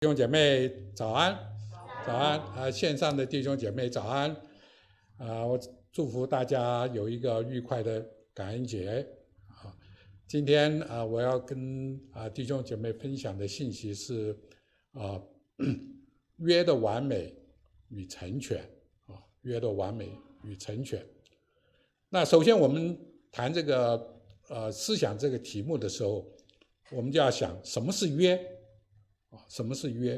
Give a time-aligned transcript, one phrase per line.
[0.00, 1.38] 弟兄姐妹早安，
[2.06, 2.70] 早安啊！
[2.70, 4.34] 线上的弟兄姐妹早安
[5.18, 5.44] 啊！
[5.44, 5.60] 我
[5.92, 8.00] 祝福大家有一个愉快的
[8.32, 9.06] 感恩节
[9.48, 9.76] 啊！
[10.26, 14.34] 今天啊，我要跟啊弟兄姐妹分享的信息是
[14.92, 15.20] 啊
[16.38, 17.36] 约的完美
[17.90, 18.58] 与成全
[19.04, 20.10] 啊约的完美
[20.44, 21.04] 与成全。
[22.08, 22.98] 那首先我们
[23.30, 26.26] 谈这个呃思想这个题目的时候，
[26.90, 28.56] 我们就要想什么是约。
[29.30, 30.16] 啊，什么是约？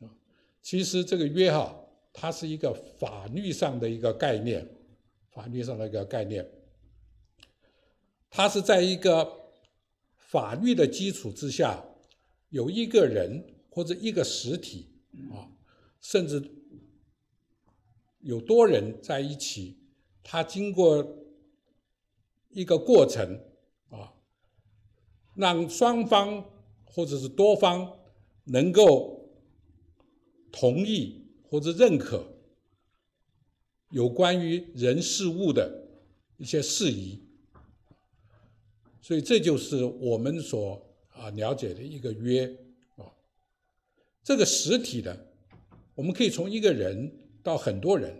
[0.00, 0.08] 啊，
[0.62, 1.74] 其实这个约哈，
[2.12, 4.66] 它是一个法律上的一个概念，
[5.30, 6.46] 法律上的一个概念。
[8.30, 9.30] 它是在一个
[10.16, 11.84] 法律的基础之下，
[12.48, 14.88] 有一个人或者一个实体
[15.30, 15.46] 啊，
[16.00, 16.42] 甚至
[18.20, 19.78] 有多人在一起，
[20.22, 21.06] 他经过
[22.48, 23.38] 一个过程
[23.90, 24.14] 啊，
[25.36, 26.42] 让双方
[26.86, 28.00] 或者是多方。
[28.44, 29.28] 能够
[30.52, 32.24] 同意或者认可
[33.90, 35.88] 有关于人事物的
[36.36, 37.20] 一些事宜，
[39.00, 42.44] 所以这就是我们所啊了解的一个约
[42.96, 43.06] 啊。
[44.22, 45.26] 这个实体的，
[45.94, 47.10] 我们可以从一个人
[47.42, 48.14] 到很多人，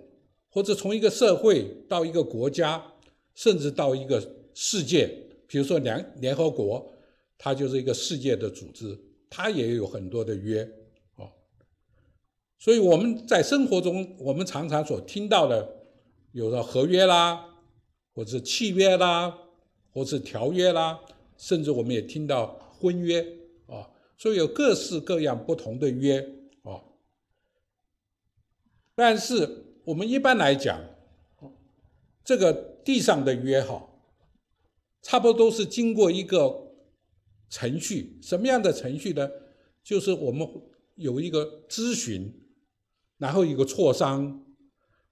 [0.49, 2.95] 或者从一个社会到一个国家，
[3.35, 5.23] 甚至到一个世界。
[5.47, 6.93] 比如说联联合国，
[7.37, 8.99] 它就是一个世界的组织。
[9.31, 10.63] 它也有很多的约，
[11.17, 11.33] 哦，
[12.59, 15.89] 所以我们在生活中，我们常常所听到的，
[16.33, 17.45] 有的合约啦，
[18.15, 19.37] 或者契约啦，
[19.93, 21.01] 或是条约啦，
[21.37, 23.21] 甚至我们也听到婚约，
[23.67, 26.21] 啊，所以有各式各样不同的约，
[26.63, 26.81] 啊，
[28.95, 30.81] 但是我们一般来讲，
[32.25, 32.53] 这个
[32.85, 33.89] 地上的约哈，
[35.03, 36.64] 差不多都是经过一个。
[37.49, 39.31] 程序什么样的程序呢？
[39.83, 40.49] 就是我们
[40.95, 42.33] 有一个咨询，
[43.19, 44.45] 然后一个磋商，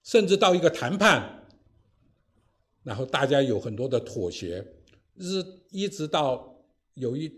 [0.03, 1.47] 甚至到一个谈判，
[2.81, 4.65] 然后大家有很多的妥协，
[5.15, 6.65] 日一直到
[6.95, 7.31] 有一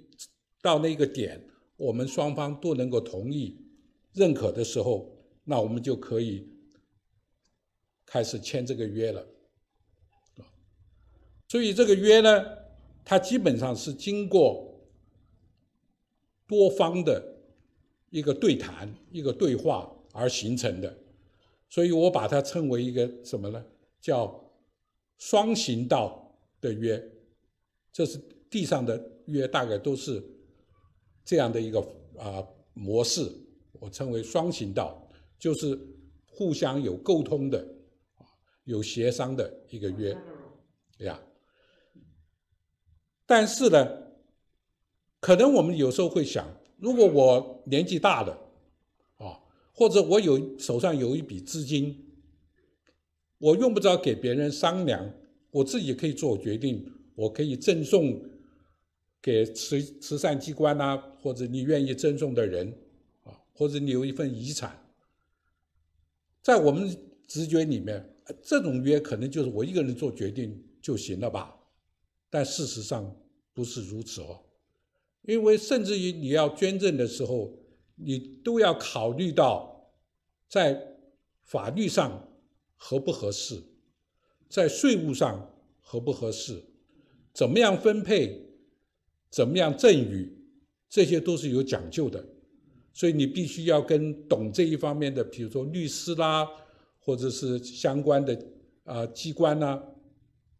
[0.61, 3.59] 到那个点，我们双方都能够同意、
[4.13, 6.49] 认可的时候，那我们就可以
[8.05, 9.27] 开始签这个约了。
[11.49, 12.45] 所以这个约呢，
[13.03, 14.73] 它基本上是经过。
[16.47, 17.23] 多方的
[18.09, 20.95] 一个对谈、一个对话而形成的，
[21.69, 23.65] 所以我把它称为一个什么呢？
[23.99, 24.53] 叫
[25.17, 27.03] 双行道的约。
[27.91, 28.17] 这是
[28.49, 30.23] 地上的约，大概都是
[31.23, 31.79] 这样的一个
[32.17, 33.29] 啊模式。
[33.73, 35.79] 我称为双行道，就是
[36.27, 37.67] 互相有沟通的、
[38.65, 40.15] 有协商的一个约
[40.99, 41.19] 呀。
[43.25, 44.04] 但是呢？
[45.25, 46.47] 可能我们有时候会想，
[46.77, 48.39] 如果我年纪大了，
[49.17, 49.41] 啊，
[49.73, 51.99] 或者我有手上有一笔资金，
[53.39, 55.11] 我用不着给别人商量，
[55.49, 58.21] 我自己可以做决定，我可以赠送
[59.19, 62.71] 给慈慈善机关呐，或者你愿意赠送的人，
[63.23, 64.79] 啊，或者你有一份遗产，
[66.43, 66.95] 在我们
[67.27, 71.57] 直觉里面，这种约可能就是我一个人做决定就行了吧？
[72.29, 73.11] 但事实上
[73.55, 74.39] 不是如此哦。
[75.27, 77.51] 因为甚至于你要捐赠的时候，
[77.95, 79.91] 你都要考虑到
[80.47, 80.97] 在
[81.43, 82.27] 法律上
[82.75, 83.61] 合不合适，
[84.49, 86.63] 在税务上合不合适，
[87.33, 88.39] 怎么样分配，
[89.29, 90.31] 怎么样赠与，
[90.89, 92.23] 这些都是有讲究的。
[92.93, 96.47] 所以你必须要跟懂这一方面的，比如说律师啦，
[96.99, 98.45] 或者是相关的
[98.83, 99.81] 啊机关呐，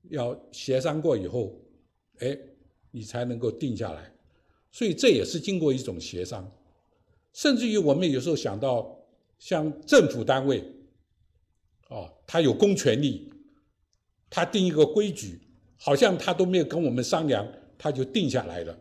[0.10, 1.62] 要协商过以后，
[2.18, 2.38] 哎，
[2.92, 4.15] 你才能够定下来。
[4.76, 6.52] 所以这也是经过一种协商，
[7.32, 8.94] 甚至于我们有时候想到，
[9.40, 10.62] 像政府单位，
[11.88, 13.32] 哦，他有公权力，
[14.30, 15.40] 他定一个规矩，
[15.78, 17.48] 好像他都没有跟我们商量，
[17.78, 18.78] 他就定下来了。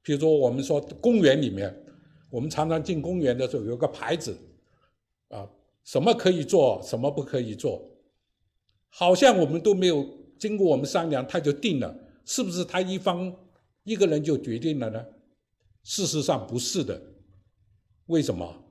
[0.00, 1.76] 比如说我们说公园里面，
[2.30, 4.38] 我们常常进公园的时候有个牌子，
[5.30, 5.44] 啊，
[5.82, 7.82] 什么可以做，什么不可以做，
[8.90, 10.08] 好像我们都没有
[10.38, 13.34] 经过我们商量，他就定了，是不是他一方
[13.82, 15.04] 一个人就决定了呢？
[15.86, 17.00] 事实上不是的，
[18.06, 18.64] 为什么？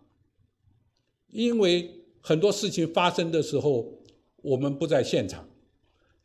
[1.29, 4.03] 因为很多事情发生的时候，
[4.41, 5.47] 我们不在现场，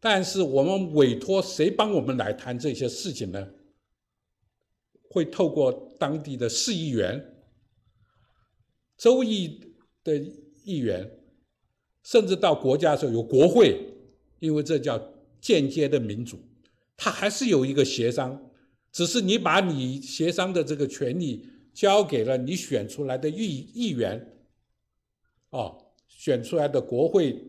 [0.01, 3.51] 但是我们委托谁帮我们来谈这些事情呢？
[5.11, 7.37] 会透过当地的市议员、
[8.97, 9.61] 州议
[10.03, 10.17] 的
[10.65, 11.09] 议员，
[12.03, 13.81] 甚至到国家的时候有国会，
[14.41, 15.01] 因为这叫
[15.41, 16.37] 间接的民主，
[16.97, 18.50] 它还是有一个协商。
[18.93, 24.43] 只是你把你协商的这个权利交给了你选出来的议议员，
[25.51, 25.73] 啊，
[26.09, 27.41] 选出来的国会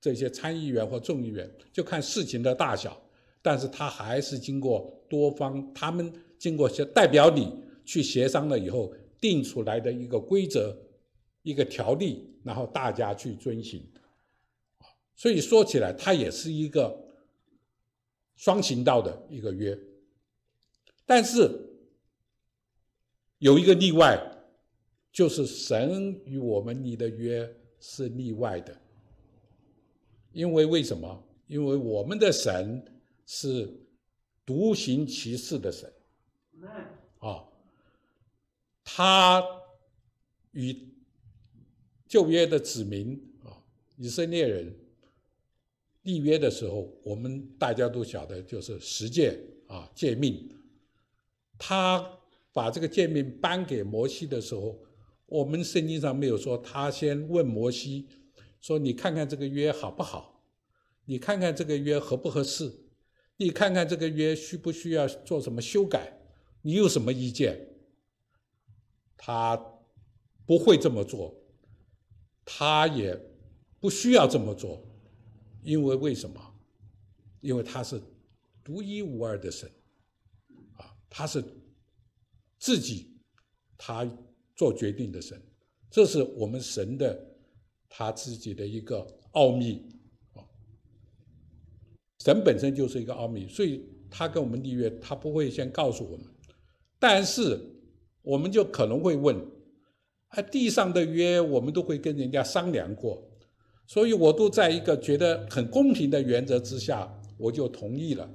[0.00, 3.00] 这些参议员或众议员，就看事情的大小。
[3.42, 7.52] 但是他还是经过多方，他们经过些代表你
[7.84, 10.74] 去协商了以后，定出来的一个规则、
[11.42, 13.86] 一个条例，然后大家去遵循。
[15.14, 16.96] 所以说起来，它也是一个
[18.36, 19.78] 双行道的一个约。
[21.06, 21.50] 但是
[23.38, 24.18] 有一个例外，
[25.12, 28.80] 就是神与我们立的约是例外的。
[30.32, 31.22] 因为为什么？
[31.46, 32.82] 因为我们的神
[33.26, 33.70] 是
[34.46, 35.92] 独行其事的神，
[37.18, 37.44] 啊，
[38.82, 39.44] 他
[40.52, 40.74] 与
[42.08, 43.62] 旧约的子民啊，
[43.96, 44.74] 以色列人
[46.02, 50.50] 立约的时候，我们大家都晓得，就是十诫啊诫命。
[51.66, 52.18] 他
[52.52, 54.78] 把这个诫命颁给摩西的时候，
[55.24, 58.06] 我们圣经上没有说他先问摩西，
[58.60, 60.44] 说你看看这个约好不好？
[61.06, 62.70] 你看看这个约合不合适？
[63.38, 66.20] 你看看这个约需不需要做什么修改？
[66.60, 67.66] 你有什么意见？
[69.16, 69.56] 他
[70.44, 71.34] 不会这么做，
[72.44, 73.18] 他也
[73.80, 74.86] 不需要这么做，
[75.62, 76.54] 因为为什么？
[77.40, 77.98] 因为他是
[78.62, 79.70] 独一无二的神。
[81.16, 81.40] 他是
[82.58, 83.06] 自己，
[83.78, 84.04] 他
[84.56, 85.40] 做决定的神，
[85.88, 87.24] 这是我们神的
[87.88, 89.80] 他自己的一个奥秘
[90.32, 90.42] 啊。
[92.18, 96.26] 神本身就是一个奥秘，所以他跟我们立约，他不会先告诉我们。
[96.98, 97.60] 但是
[98.22, 99.36] 我们就可能会问：
[100.30, 103.30] 啊，地上的约我们都会跟人家商量过，
[103.86, 108.28] 所以我都在一个觉得很公平的原则之下，我就同意了。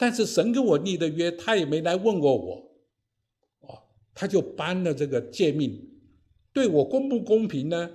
[0.00, 2.70] 但是神跟我立的约，他也没来问过我，
[3.68, 5.90] 啊，他就颁了这个诫命，
[6.54, 7.90] 对我公不公平呢？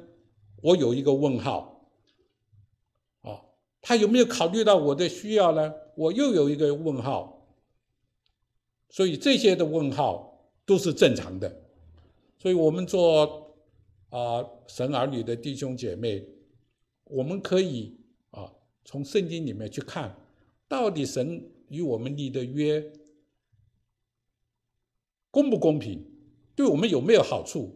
[0.62, 1.90] 我有一个问号，
[3.22, 3.42] 啊，
[3.81, 5.74] 他有没有考虑到我的需要呢？
[5.96, 7.48] 我又有一个问号，
[8.90, 11.63] 所以这些的问号都是正常的，
[12.38, 13.51] 所以我们做
[14.10, 16.24] 啊神儿女的弟兄姐妹，
[17.06, 17.98] 我们可以
[18.30, 18.54] 啊
[18.84, 20.16] 从圣经里面去看，
[20.68, 21.50] 到底神。
[21.69, 22.94] 与我们立的约
[25.31, 26.06] 公不公平？
[26.56, 27.75] 对我们有没有好处？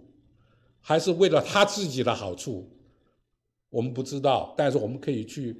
[0.81, 2.69] 还是为了他自己的好处？
[3.69, 5.55] 我们不知道，但是我们可以去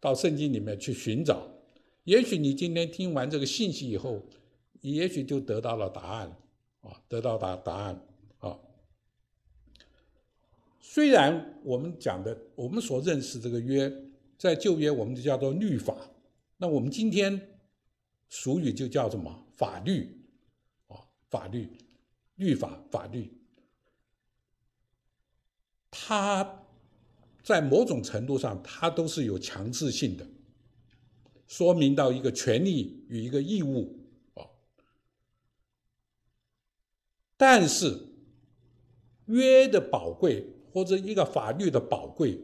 [0.00, 1.48] 到圣经里面去寻找。
[2.04, 4.22] 也许你今天听完这个信息以后，
[4.80, 6.36] 也许就得到了答案
[6.80, 8.04] 啊，得到答答案
[8.38, 8.58] 啊。
[10.80, 13.92] 虽然我们讲的，我们所认识这个约，
[14.36, 15.96] 在旧约我们就叫做律法。
[16.58, 17.60] 那我们今天
[18.28, 20.26] 俗语就叫什么法律
[20.88, 20.96] 啊？
[21.28, 21.76] 法律、
[22.36, 23.30] 律法、法律，
[25.90, 26.64] 它
[27.42, 30.26] 在某种程度上，它都是有强制性的，
[31.46, 34.48] 说明到一个权利与一个义务啊。
[37.36, 38.08] 但是
[39.26, 42.40] 约的宝贵或者一个法律的宝贵，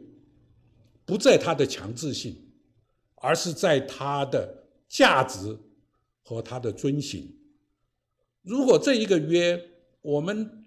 [1.03, 2.52] 不在它的强制性。
[3.23, 5.57] 而是在它的价值
[6.21, 7.33] 和它的遵行。
[8.41, 9.57] 如果这一个约，
[10.01, 10.65] 我们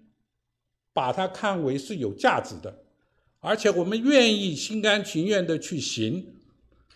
[0.91, 2.83] 把它看为是有价值的，
[3.41, 6.35] 而且我们愿意心甘情愿的去行、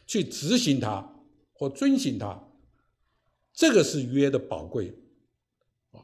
[0.07, 1.07] 去执行它
[1.53, 2.41] 或遵循它，
[3.53, 4.91] 这个是约的宝贵。
[5.91, 6.01] 啊，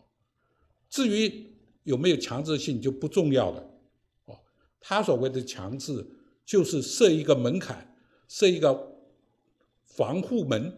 [0.87, 3.67] 至于有没有强制性就不重要了。
[4.25, 4.37] 哦，
[4.79, 6.05] 他所谓的强制，
[6.45, 7.97] 就是设一个门槛，
[8.27, 8.95] 设一个。
[9.97, 10.71] 防护门，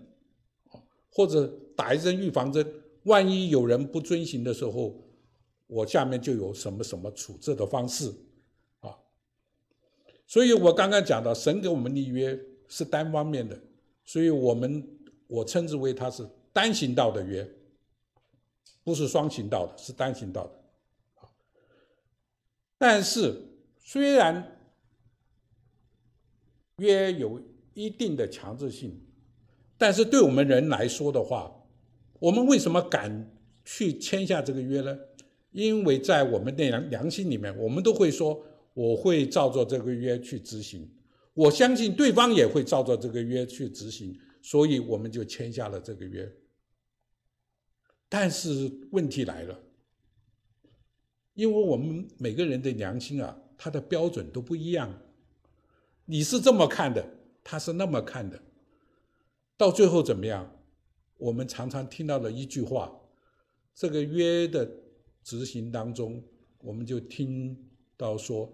[1.12, 1.46] 或者
[1.76, 2.66] 打一针预防针，
[3.04, 4.96] 万一有人不遵循的时候，
[5.68, 8.10] 我下面就有什么什么处置的方式，
[8.80, 8.96] 啊，
[10.26, 13.62] 所以我刚刚讲到，神给我们立约是单方面的，
[14.06, 14.88] 所以我们
[15.28, 17.46] 我称之为它是单行道的约，
[18.86, 21.28] 不是双行道的，是单行道的，
[22.78, 23.36] 但是
[23.84, 24.58] 虽然
[26.78, 27.42] 约有
[27.74, 29.08] 一定的强制性。
[29.80, 31.50] 但是对我们人来说的话，
[32.20, 33.32] 我们为什么敢
[33.64, 34.96] 去签下这个约呢？
[35.52, 40.88] 因为在我们的良良心里面，我们都会说我会照着这个约去执行，
[41.34, 46.30] 我相信对方也会照着这个约去执行，所以我们就签下了这个约。
[48.10, 49.58] 但是问题来了，
[51.36, 54.94] 因为我们每个人的良心啊，他的标准都不一样，
[56.04, 57.04] 你是这么看的，
[57.44, 58.40] 他是那么看的。
[59.60, 60.50] 到最后怎么样？
[61.18, 62.98] 我们常常听到的一句话
[63.76, 64.66] ：“这个约的
[65.22, 66.24] 执行当中，
[66.60, 68.50] 我们就听到说，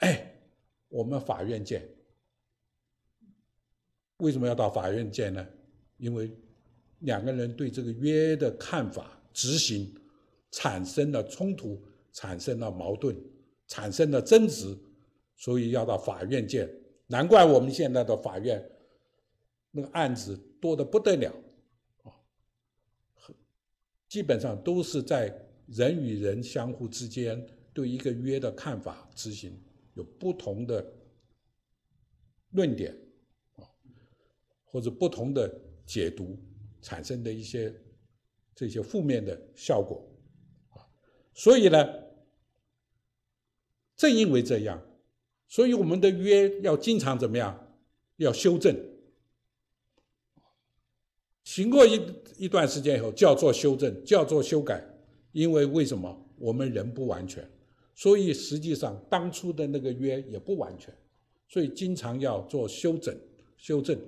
[0.00, 0.34] 哎，
[0.88, 1.88] 我们法院见。
[4.16, 5.46] 为什么要到法院见呢？
[5.96, 6.36] 因为
[6.98, 9.94] 两个人对这个约的看法执行
[10.50, 11.80] 产生了冲突，
[12.12, 13.16] 产生了矛盾，
[13.68, 14.76] 产生了争执，
[15.36, 16.68] 所以要到法院见。
[17.06, 18.68] 难怪我们现在的法院
[19.70, 21.32] 那个案子多的不得了，
[22.02, 22.12] 啊，
[24.08, 25.34] 基本上都是在
[25.66, 29.58] 人与人相互之间对一个约的看法执行
[29.94, 30.84] 有不同的
[32.50, 32.92] 论点。
[33.56, 33.64] 啊
[34.70, 35.50] 或者不同的
[35.86, 36.38] 解读
[36.82, 37.74] 产生的一些
[38.54, 40.06] 这些负面的效果，
[40.68, 40.84] 啊，
[41.32, 41.78] 所以呢，
[43.96, 44.78] 正因为这样，
[45.48, 47.78] 所以我们的约要经常怎么样？
[48.16, 48.76] 要修正。
[51.48, 51.98] 行过一
[52.36, 54.84] 一段时间以后，叫做修正，叫做修改。
[55.32, 56.14] 因为为什么？
[56.36, 57.50] 我们人不完全，
[57.94, 60.94] 所以实际上当初的那个约也不完全，
[61.48, 63.18] 所以经常要做修整、
[63.56, 63.98] 修正。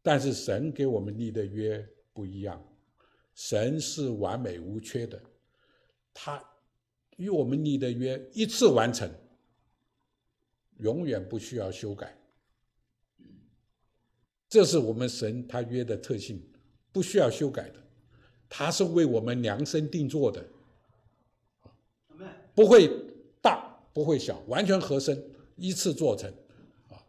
[0.00, 2.66] 但是神给我们立的约不一样，
[3.34, 5.20] 神是完美无缺的，
[6.14, 6.42] 他
[7.18, 9.10] 与我们立的约一次完成，
[10.78, 12.18] 永远不需要修改。
[14.48, 16.42] 这是我们神他约的特性，
[16.92, 17.82] 不需要修改的，
[18.48, 20.46] 他是为我们量身定做的，
[22.54, 22.88] 不会
[23.42, 26.30] 大不会小，完全合身，依次做成。
[26.88, 27.02] 啊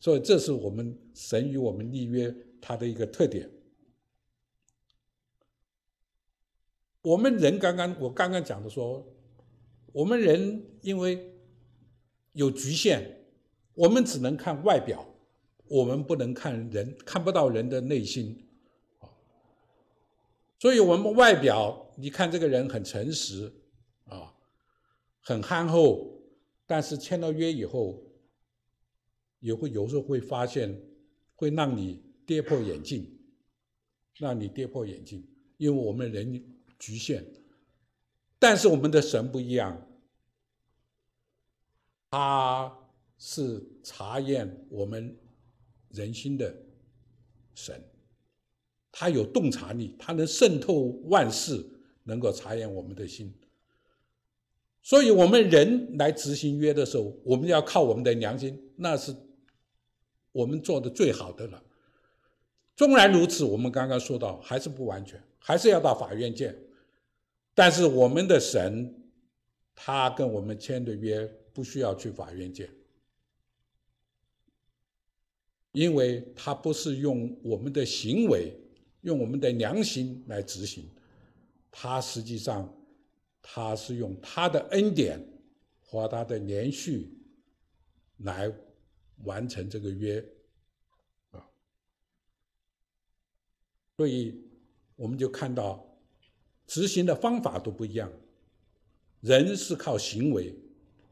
[0.00, 3.50] 所以，这是我们神与我们立约它的一个特点。
[7.02, 9.04] 我们人刚刚我刚刚讲的说，
[9.92, 11.34] 我们人因为
[12.32, 13.02] 有局限，
[13.74, 15.04] 我们只能看外表，
[15.68, 18.44] 我们不能看人，看不到人的内心。
[19.00, 19.08] 啊
[20.58, 23.52] 所以我们外表，你看这个人很诚实
[24.06, 24.34] 啊，
[25.22, 26.10] 很憨厚，
[26.66, 28.02] 但是签了约以后。
[29.40, 30.76] 也会有时候会发现，
[31.36, 33.08] 会让你跌破眼镜，
[34.16, 35.24] 让你跌破眼镜，
[35.58, 36.44] 因为我们人
[36.76, 37.24] 局限，
[38.36, 39.80] 但是我们的神不一样，
[42.10, 42.76] 他
[43.16, 45.16] 是查验我们
[45.90, 46.54] 人心的
[47.54, 47.82] 神，
[48.92, 51.64] 他有洞察力，他能渗透万事，
[52.04, 53.34] 能够查验我们的心，
[54.82, 59.14] 所以我们人来执行约的时候，我们要靠我们的良心，那是。
[60.30, 61.60] 我们做的最好的了，
[62.76, 66.56] 纵然如此，我们刚刚说到还是不完全，还是要到法院见。
[67.54, 68.94] 但是我们的神，
[69.74, 72.68] 他跟我们签的约不需要去法院见，
[75.72, 78.52] 因为他不是用我们的行为、
[79.02, 80.88] 用我们的良心来执行，
[81.70, 82.72] 他实际上
[83.42, 85.18] 他是用他的恩典
[85.80, 87.10] 和他的连续
[88.18, 88.52] 来。
[89.24, 90.24] 完成这个约，
[91.32, 91.44] 啊，
[93.96, 94.40] 所以
[94.94, 95.84] 我们就看到
[96.68, 98.08] 执行的方法都不一样。
[99.20, 100.54] 人是靠行为，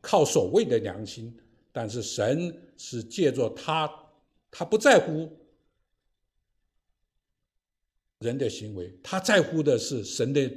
[0.00, 1.36] 靠所谓的良心，
[1.72, 3.90] 但是神是借着他，
[4.58, 5.30] 他不在乎
[8.20, 10.50] 人的行为，他在乎的是神的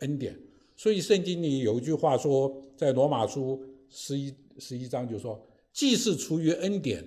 [0.00, 0.38] 恩典。
[0.76, 5.42] 所以圣经里有一句话说，在罗马书十一十一章就说。
[5.72, 7.06] 既是出于恩典，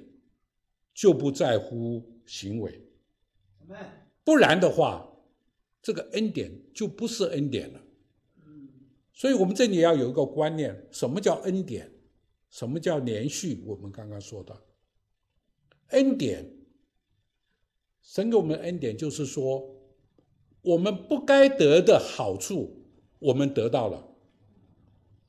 [0.93, 2.81] 就不在乎行为，
[4.23, 5.07] 不然的话，
[5.81, 7.81] 这个恩典就不是恩典了。
[9.11, 11.91] 所以我们这里要有一个观念：什么叫恩典？
[12.49, 13.63] 什么叫连续？
[13.65, 14.55] 我们刚刚说的
[15.89, 16.51] 恩典，
[18.01, 19.75] 神给我们恩典，就是说，
[20.61, 22.85] 我们不该得的好处，
[23.19, 24.15] 我们得到了；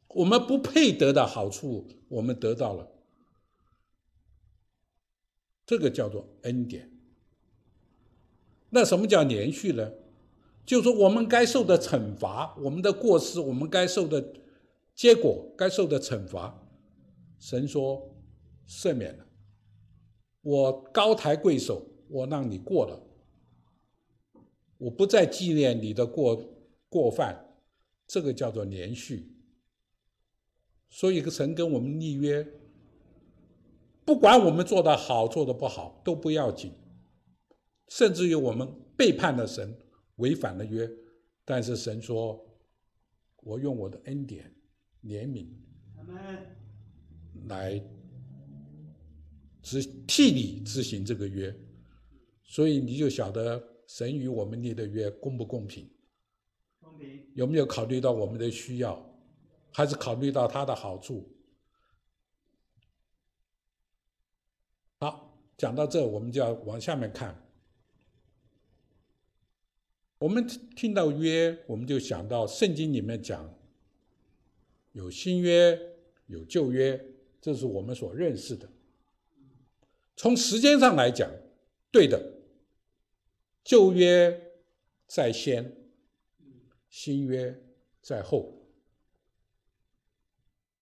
[0.08, 2.90] 我们不配得的好处，我们得到了。
[5.64, 6.90] 这个叫做恩典。
[8.70, 9.92] 那什么叫连续呢？
[10.66, 14.34] 就是说我们该受的惩罚，我们的过失，我们该受的
[14.94, 16.68] 结果，该受的惩罚，
[17.38, 18.14] 神说
[18.68, 19.26] 赦免了。
[20.42, 23.02] 我高抬贵手，我让你过了，
[24.78, 26.42] 我不再纪念你的过
[26.88, 27.46] 过犯。
[28.06, 29.32] 这个叫做连续。
[30.88, 32.46] 所以神跟我们立约。
[34.04, 36.72] 不管我们做的好做的不好都不要紧，
[37.86, 39.78] 甚至于我们背叛了神，
[40.16, 40.90] 违反了约，
[41.44, 42.44] 但是神说
[43.44, 44.52] ：“我用我的恩典、
[45.04, 45.46] 怜悯
[47.46, 47.80] 来
[49.62, 51.54] 执替你执行这个约。”
[52.42, 55.88] 所以你就晓得神与我们立的约公不公平？
[57.34, 59.18] 有没有考虑到我们的需要，
[59.72, 61.32] 还是考虑到他的好处？
[64.98, 67.40] 好，讲到这，我们就要往下面看。
[70.18, 73.48] 我们听到约，我们就想到圣经里面讲
[74.92, 75.78] 有新约，
[76.26, 77.02] 有旧约，
[77.40, 78.68] 这是我们所认识的。
[80.20, 81.30] 从时间上来讲，
[81.90, 82.22] 对的，
[83.64, 84.52] 旧约
[85.06, 85.74] 在先，
[86.90, 87.58] 新约
[88.02, 88.54] 在后，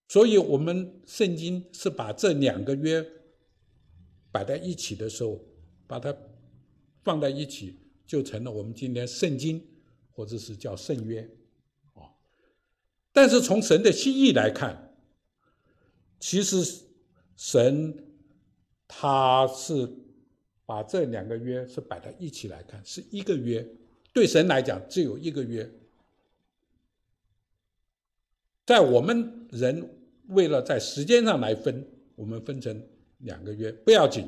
[0.09, 3.09] 所以我们圣经是把这两个约
[4.33, 5.41] 摆在一起的时候，
[5.87, 6.13] 把它
[7.05, 7.79] 放在一起。
[8.05, 9.65] 就成了我们今天圣经，
[10.11, 11.21] 或者是叫圣约，
[11.95, 12.11] 啊。
[13.13, 14.97] 但是从神的心意来看，
[16.19, 16.87] 其实
[17.37, 18.08] 神
[18.89, 19.89] 他是
[20.67, 23.65] 把这两个约是摆在一起来看，是一个约。
[24.13, 25.71] 对神来讲，只有一个约。
[28.67, 29.89] 在我们人
[30.29, 32.83] 为了在时间上来分，我们分成
[33.19, 34.27] 两个约不要紧，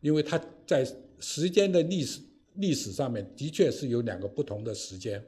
[0.00, 0.86] 因为他在
[1.18, 2.20] 时间的历史。
[2.56, 5.20] 历史上面的确是有两个不同的时间，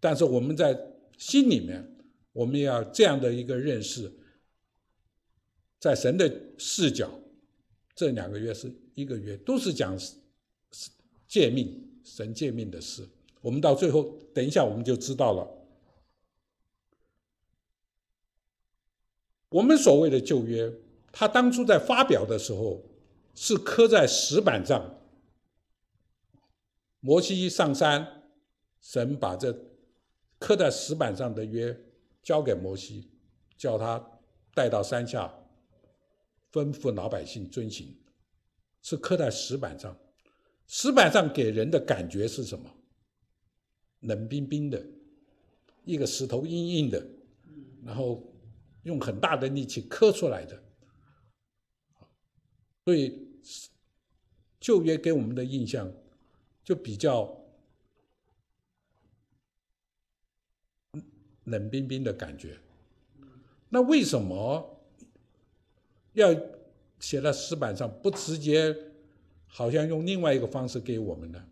[0.00, 0.76] 但是我们在
[1.16, 1.96] 心里面，
[2.32, 4.10] 我们要这样的一个认识，
[5.78, 6.28] 在神的
[6.58, 7.08] 视角，
[8.00, 9.94] 这两个月是一个月，都是讲
[11.28, 13.06] 诫命，神诫命的事。
[13.42, 15.46] 我们到最后，等一下我们就知道了。
[19.50, 20.72] 我们所谓的旧约，
[21.12, 22.82] 他当初在发表的时候，
[23.34, 24.98] 是刻在石板上。
[27.00, 28.22] 摩西一上山，
[28.80, 29.54] 神把这
[30.38, 31.78] 刻在石板上的约
[32.22, 33.10] 交给摩西，
[33.58, 34.18] 叫他
[34.54, 35.39] 带到山下，
[36.52, 37.96] 吩咐老百姓遵行，
[38.82, 39.96] 是刻在石板上。
[40.66, 42.70] 石板上给人的感觉是什么？
[44.00, 44.84] 冷冰冰的，
[45.84, 47.06] 一个石头硬硬的，
[47.84, 48.22] 然后
[48.82, 50.62] 用很大的力气刻出来的。
[52.84, 53.28] 所以
[54.58, 55.92] 旧约给我们的印象。
[56.62, 57.36] 就比较
[61.44, 62.60] 冷冰冰的感觉。
[63.70, 64.79] 那为什么
[66.12, 66.34] 要
[66.98, 68.76] 写在石板上，不直接
[69.46, 71.44] 好像用另外一个方式给我们呢？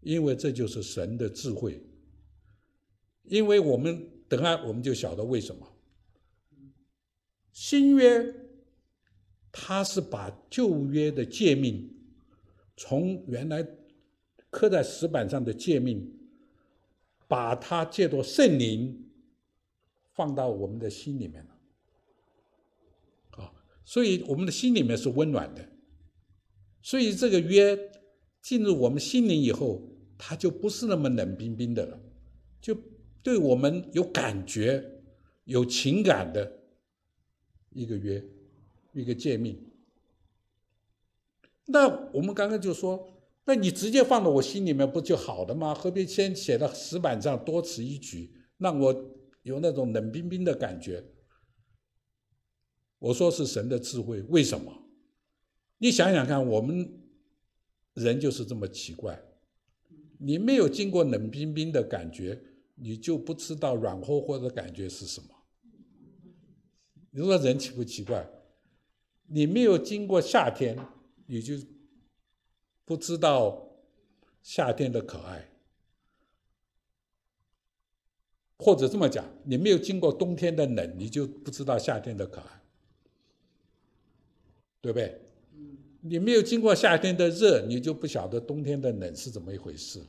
[0.00, 1.82] 因为这就是神的智慧。
[3.24, 5.66] 因为我们等下我们就晓得为什么
[7.52, 8.34] 新约
[9.50, 11.90] 它是把旧约的诫命
[12.76, 13.66] 从原来。
[14.48, 16.10] 刻在石板上的诫命，
[17.28, 19.06] 把它借着圣灵
[20.14, 21.55] 放到我们的心里面了，
[23.86, 25.66] 所以我们的心里面是温暖的，
[26.82, 27.78] 所以这个约
[28.42, 29.80] 进入我们心灵以后，
[30.18, 31.98] 它就不是那么冷冰冰的了，
[32.60, 32.76] 就
[33.22, 34.84] 对我们有感觉、
[35.44, 36.60] 有情感的
[37.70, 38.22] 一个约，
[38.92, 39.56] 一个诫命。
[41.64, 43.08] 那我们刚刚就说。
[43.48, 45.72] 那你直接放到我心里面不就好了吗？
[45.72, 48.92] 何必先写到石板上，多此一举，让我
[49.44, 51.00] 有那种冷冰冰的感觉？
[52.98, 54.72] 我说是神的智慧，为什么？
[55.78, 57.00] 你想想看，我们
[57.94, 59.22] 人就是这么奇怪。
[60.18, 62.40] 你没有经过冷冰冰的感觉，
[62.74, 65.28] 你就不知道软和和的感觉是什么。
[67.10, 68.28] 你说人奇不奇怪？
[69.26, 70.78] 你没有经过夏天，
[71.26, 71.54] 你就。
[72.88, 73.68] 不知道
[74.44, 75.50] 夏天的可爱，
[78.58, 82.62] 或者这么讲，你没有经过冬天的冷，你就不知道夏天的可爱，
[84.86, 85.20] 对不对？
[86.00, 90.00] 你没有经过夏天的热，你就不晓得冬天的冷是怎么一回事。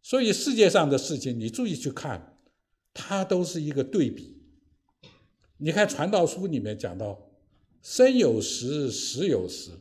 [0.00, 2.38] 所以世界上的事情，你注意去看，
[2.94, 4.36] 它都是一个对比。
[5.56, 7.28] 你看《传道书》里面讲到，
[7.82, 9.72] 生有时，死有时。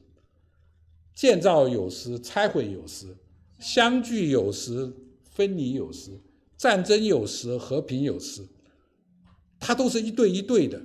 [1.13, 3.09] 建造有时，拆毁有时；
[3.59, 4.91] 相聚有时，
[5.21, 6.13] 分离有时；
[6.57, 8.41] 战争有时，和平有时。
[9.59, 10.81] 它都是一对一对的。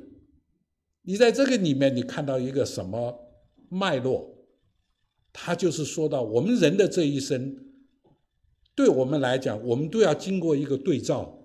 [1.03, 3.31] 你在这个里面，你看到一个什么
[3.69, 4.37] 脉络？
[5.33, 7.57] 他就是说到我们人的这一生，
[8.75, 11.39] 对我们来讲，我们都要经过一个对照，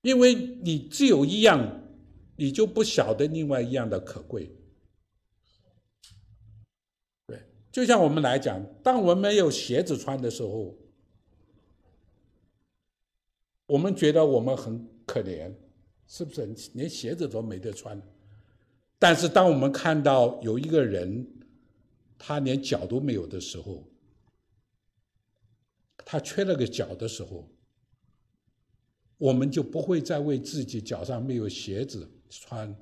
[0.00, 1.82] 因为你只有一样，
[2.36, 4.50] 你就不晓得另外一样的可贵。
[7.26, 10.74] 对就像我们来讲，当我们没有鞋子穿的时候，
[13.66, 15.52] 我们觉得我们很可怜，
[16.08, 16.44] 是不是？
[16.74, 18.02] 连鞋子都没得穿。
[18.98, 21.24] 但是当我们看到有一个人，
[22.18, 23.84] 他连脚都没有的时候，
[25.98, 27.48] 他缺了个脚的时候，
[29.18, 32.74] 我们就不会再为自己脚上没有鞋子穿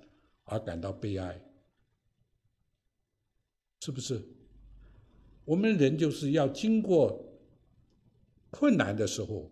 [0.44, 1.38] 而感到悲哀，
[3.80, 4.22] 是不是？
[5.44, 7.22] 我们人就是要经过
[8.50, 9.50] 困难的时候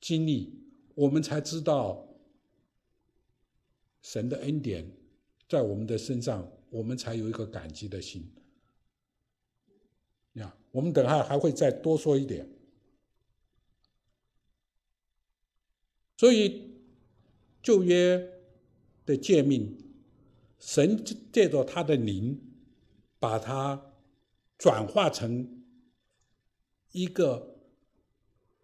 [0.00, 0.54] 经历，
[0.94, 2.05] 我们才知道
[4.06, 4.88] 神的恩典
[5.48, 8.24] 在我们的身上，我们才有一个感激的心。
[10.34, 12.48] 呀，我们等下还会再多说一点。
[16.16, 16.78] 所以
[17.60, 18.32] 旧约
[19.04, 19.76] 的诫命，
[20.60, 22.40] 神借着他的灵，
[23.18, 23.92] 把它。
[24.58, 25.62] 转化成
[26.92, 27.58] 一个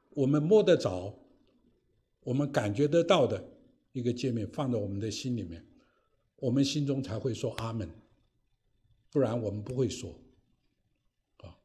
[0.09, 1.19] 我们摸得着、
[2.21, 3.52] 我们感觉得到的
[3.93, 5.65] 一个界面，放在我们的心里面，
[6.37, 7.89] 我们心中才会说阿门，
[9.11, 10.19] 不然我们不会说。
[11.39, 11.57] 啊，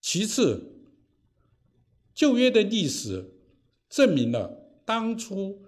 [0.00, 0.62] 其次，
[2.14, 3.32] 旧约的历史
[3.88, 5.62] 证明了当初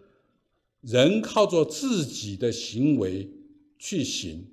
[0.81, 3.31] 人靠着自己的行为
[3.79, 4.47] 去行，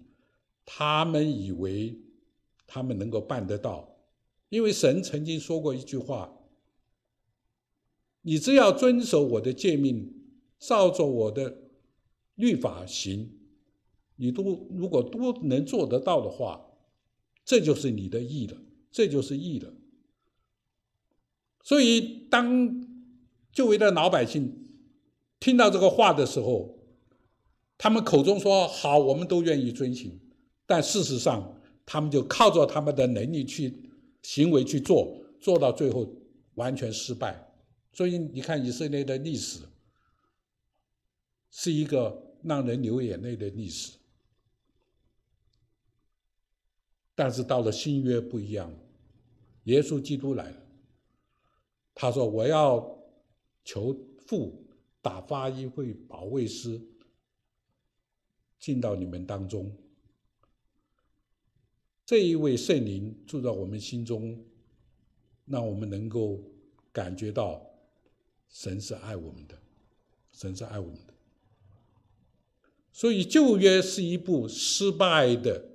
[0.65, 1.99] 他们以为。
[2.67, 3.95] 他们能够办得到，
[4.49, 6.35] 因为神曾经说过一句话
[8.23, 10.14] ：“你只要遵守我的诫命，
[10.67, 11.55] 照着我的
[12.35, 13.29] 律法行，
[14.15, 16.65] 你都如果都能做得到的话，
[17.43, 18.57] 这就是你的义了，
[18.91, 19.73] 这就是义了。”
[21.63, 22.87] 所以，当
[23.51, 24.65] 周围的老百姓
[25.39, 26.79] 听到这个话的时候，
[27.77, 30.19] 他们口中说“好”，我们都愿意遵行，
[30.65, 33.91] 但事实上，他们就靠着他们的能力去
[34.23, 36.07] 行为去做，做到最后
[36.55, 37.53] 完全失败。
[37.93, 39.59] 所以你看以色列的历史
[41.57, 43.97] 是一个让人流眼泪的历史。
[47.15, 48.69] 但是到了新约不一样，
[49.63, 50.61] 耶稣基督来了，
[51.93, 53.01] 他说：“我要
[53.63, 54.67] 求父
[55.01, 56.79] 打发一位保卫师
[58.59, 59.73] 进到你们当中。”
[62.05, 64.45] 这一位圣灵住在我们心中，
[65.45, 66.43] 让我们能够
[66.91, 67.65] 感觉到
[68.49, 69.57] 神是爱我们的，
[70.33, 71.14] 神是爱我们的。
[72.95, 75.69] 所以旧约是一部失败的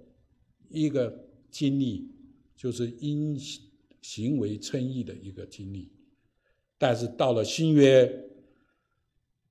[0.71, 2.11] 一个经历，
[2.57, 3.39] 就是因
[4.01, 5.93] 行为称义的一个经历。
[6.79, 8.11] 但是到了新约，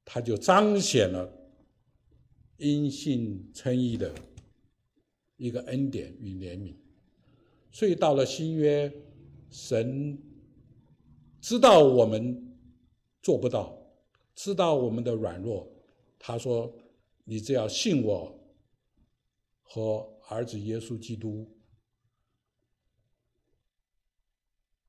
[0.04, 1.32] 它就彰显了
[2.58, 4.12] 因信称义的。
[5.38, 6.74] 一个恩典与怜悯，
[7.72, 8.92] 所以到了新约，
[9.50, 10.18] 神
[11.40, 12.58] 知道我们
[13.22, 13.74] 做不到，
[14.36, 15.72] 知道我们的软弱，
[16.18, 16.76] 他说
[17.30, 18.44] ：“你只要信我
[19.62, 21.48] 和儿子耶稣基督，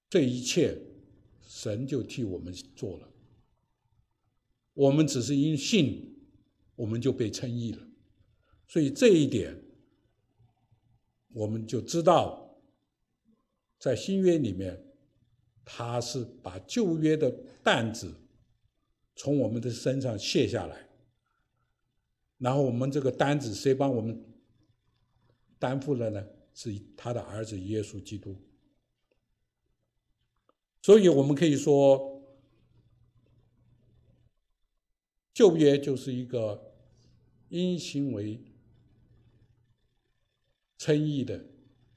[0.09, 0.81] 这一切
[1.47, 3.13] 神就替我们做了。
[4.73, 6.17] 我们只是因信，
[6.77, 7.87] 我们就被称义了。
[8.67, 9.55] 所以这一点。”
[11.33, 12.61] 我们就知道，
[13.79, 14.85] 在新约里面，
[15.65, 17.31] 他是把旧约的
[17.63, 18.13] 担子
[19.15, 20.90] 从我们的身上卸下来，
[22.41, 24.21] 然后我们这个单子谁帮我们
[25.61, 26.27] 担负了呢？
[26.53, 28.37] 是他的儿子耶稣基督。
[30.83, 32.21] 所以我们可以说，
[35.33, 36.75] 旧约就是一个
[37.49, 38.43] 因行为。
[40.83, 41.45] 称义的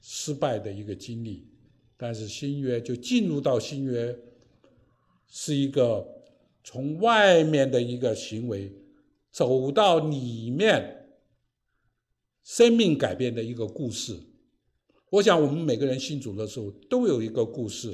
[0.02, 1.48] 失败的一个经历，
[1.96, 4.14] 但是新约就进入到新约，
[5.26, 6.06] 是一个
[6.62, 8.70] 从外面的一个行为
[9.34, 11.08] 走到里面，
[12.44, 14.16] 生命改变的一个故事。
[15.10, 17.92] 我想我们每个人信主的时候都有一个故事，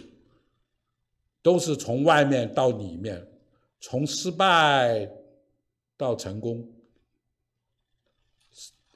[1.41, 3.27] 都是从外面到里面，
[3.81, 5.11] 从失败
[5.97, 6.71] 到成功。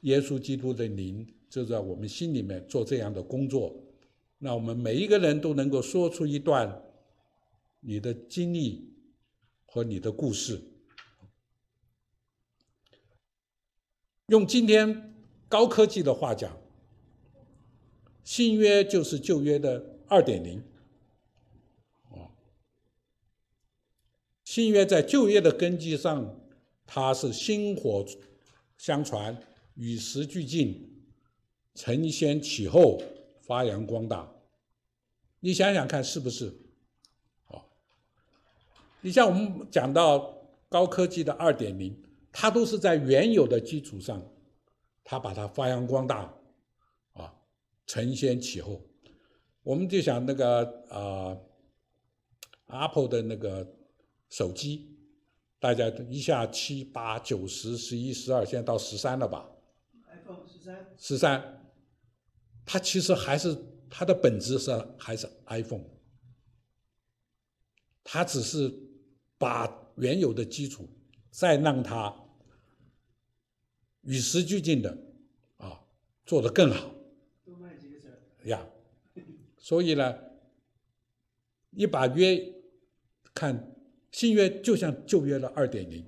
[0.02, 1.26] 耶稣基督的灵。
[1.48, 3.72] 就在我们心里面做这样的工作，
[4.38, 6.82] 那我们每一个人都能够说出一段
[7.78, 8.92] 你的经历
[9.64, 10.60] 和你的故事。
[14.28, 15.14] 用今天
[15.48, 16.56] 高科技的话讲，
[18.24, 20.62] 新约就是旧约的二点零。
[22.10, 22.30] 哦，
[24.44, 26.40] 新约在旧约的根基上，
[26.86, 28.04] 它是薪火
[28.78, 29.38] 相传，
[29.74, 30.90] 与时俱进。
[31.74, 33.02] 承先启后，
[33.42, 34.32] 发扬光大。
[35.40, 36.54] 你想想看，是不是？
[37.48, 37.60] 哦，
[39.00, 42.00] 你像我们讲到高科技的二点零，
[42.36, 44.20] 它都是在原有的基础上，
[45.04, 46.34] 它把它发扬光大，
[47.12, 47.32] 啊，
[47.86, 48.84] 承先启后。
[49.62, 51.38] 我们就想那个啊
[52.66, 53.64] ，Apple 的那个
[54.30, 54.98] 手机，
[55.60, 59.48] 大家一下七八九十十一十二，现在到十三了吧
[60.08, 60.94] ？iPhone 十三。
[60.98, 61.72] 十三，
[62.66, 63.56] 它其实还是
[63.88, 65.84] 它的本质是还是 iPhone，
[68.02, 68.74] 它只是
[69.38, 70.88] 把原有的基础
[71.30, 72.12] 再让它
[74.04, 74.96] 与时俱进的
[75.56, 75.80] 啊
[76.26, 76.90] 做得更好。
[77.44, 78.66] 多卖几个字呀，
[79.58, 80.18] 所以呢，
[81.70, 82.52] 一把约
[83.34, 83.74] 看
[84.12, 86.04] 新约就像旧约的二点零，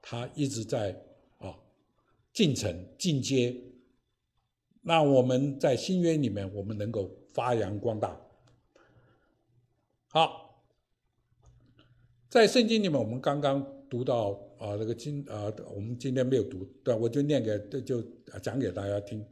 [0.00, 0.98] 它一直在
[1.38, 1.58] 啊
[2.32, 3.54] 进程进阶，
[4.80, 8.18] 那我们在新约里面，我们能够发扬光大。
[10.10, 10.64] 好，
[12.30, 18.02] 在圣经里面，我们刚刚读到啊，这个今啊，我们今天没有读，对，我就念给就
[18.42, 19.24] 讲给大家听。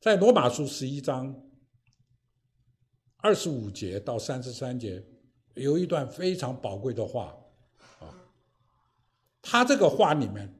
[0.00, 1.34] 在罗马书十一章
[3.18, 5.04] 二十五节到三十三节，
[5.54, 7.36] 有一段非常宝贵的话，
[7.98, 8.30] 啊，
[9.42, 10.54] 他这个话里面，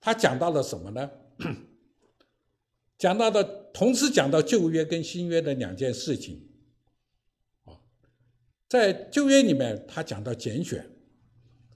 [0.00, 1.10] 他讲到了什么呢？
[2.96, 6.48] 讲到的同时讲到旧约跟新约的两件事情，
[7.64, 7.80] 啊，
[8.68, 10.93] 在旧约里面他讲到拣选，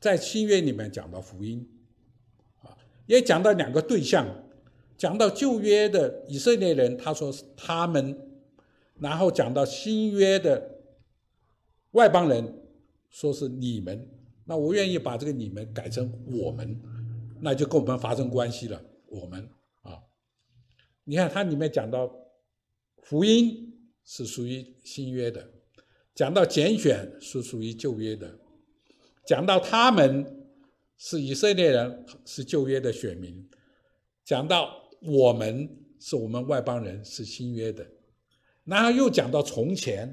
[0.01, 1.69] 在新约里面讲到福音，
[2.63, 4.45] 啊，也讲到两个对象。
[4.97, 8.17] 讲到旧约的以色列人，他说是他们；
[8.99, 10.81] 然后讲到新约的
[11.93, 12.53] 外邦人，
[13.09, 14.11] 说是你们。
[14.45, 16.81] 那我愿意把这个“你们”改成“我们”，
[17.41, 18.83] 那就跟我们发生关系了。
[19.07, 19.49] 我们
[19.83, 20.03] 啊，
[21.05, 22.13] 你看它里面讲到
[23.03, 23.73] 福音
[24.05, 25.49] 是属于新约的，
[26.13, 28.37] 讲到拣选是属于旧约的，
[29.29, 30.49] 讲到他们
[30.97, 33.47] 是以色列人是旧约的选民，
[34.25, 34.89] 讲到。
[35.01, 37.89] 我们是我们外邦人，是新约的，
[38.65, 40.13] 然后又讲到从前，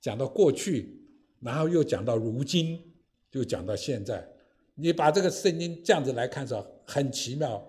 [0.00, 1.00] 讲到过去，
[1.38, 2.92] 然后又讲到如今，
[3.30, 4.28] 又讲到现在。
[4.74, 7.64] 你把这个圣经这样子来看，是很奇妙。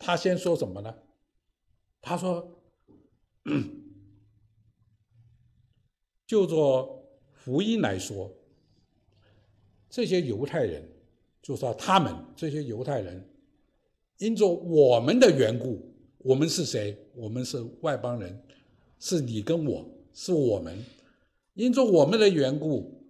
[0.00, 0.92] 他先说什么呢？
[2.00, 2.60] 他说
[6.26, 8.34] ：“就做福音来说，
[9.92, 10.82] 这些犹太人，
[11.42, 13.28] 就说他们这些犹太人。”
[14.16, 16.96] 因着我们的缘故，我们是谁？
[17.14, 18.42] 我们是外邦人，
[18.98, 20.78] 是你跟我，是我们。
[21.54, 23.04] 因着我们的缘故，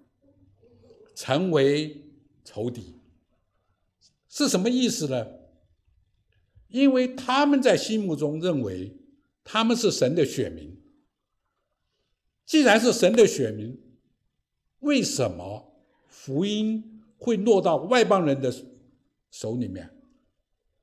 [1.15, 2.03] 成为
[2.45, 2.95] 仇敌，
[4.29, 5.27] 是什么意思呢？
[6.69, 8.97] 因为他们在心目中认为
[9.45, 10.81] 他们是神的选民。
[12.47, 13.79] 既然是神的选民，
[14.79, 15.72] 为什么
[16.25, 18.55] 福音会落到外邦人的
[19.33, 19.91] 手里面？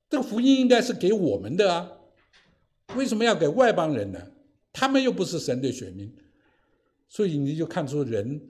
[0.10, 1.90] 这个福音应该是给我们的啊，
[2.98, 4.20] 为什么要给外邦人呢？
[4.74, 6.14] 他们又不是神的选民，
[7.08, 8.50] 所以你就看出人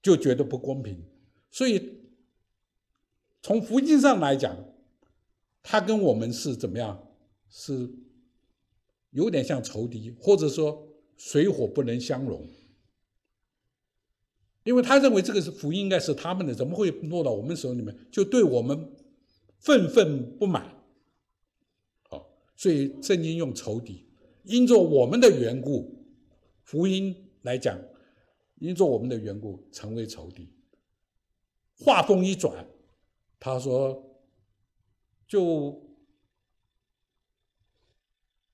[0.00, 1.02] 就觉得不公平。
[1.50, 1.98] 所以
[3.42, 4.56] 从福音上来讲，
[5.64, 7.04] 他跟我们是怎么样？
[7.50, 7.90] 是
[9.10, 12.46] 有点像仇敌，或者说水火不能相容。
[14.66, 17.96] 因为他认为这个是福音，应该是他们的，怎么会落到我们手里面？
[18.12, 18.92] 就对我们。
[19.58, 20.84] 愤愤不满，
[22.08, 24.06] 好，所以圣经用仇敌，
[24.44, 26.06] 因着我们的缘故，
[26.62, 27.76] 福音来讲，
[28.56, 30.52] 因着我们的缘故成为仇敌。
[31.78, 32.68] 话锋一转，
[33.40, 34.20] 他说，
[35.26, 35.82] 就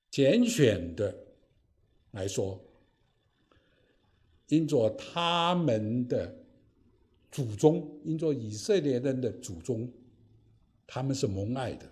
[0.09, 1.15] 拣选的
[2.13, 2.59] 来说，
[4.53, 6.31] 因着他们的
[7.31, 9.91] 祖宗，因着以色列人的祖宗。
[10.87, 11.91] 他们是蒙爱的，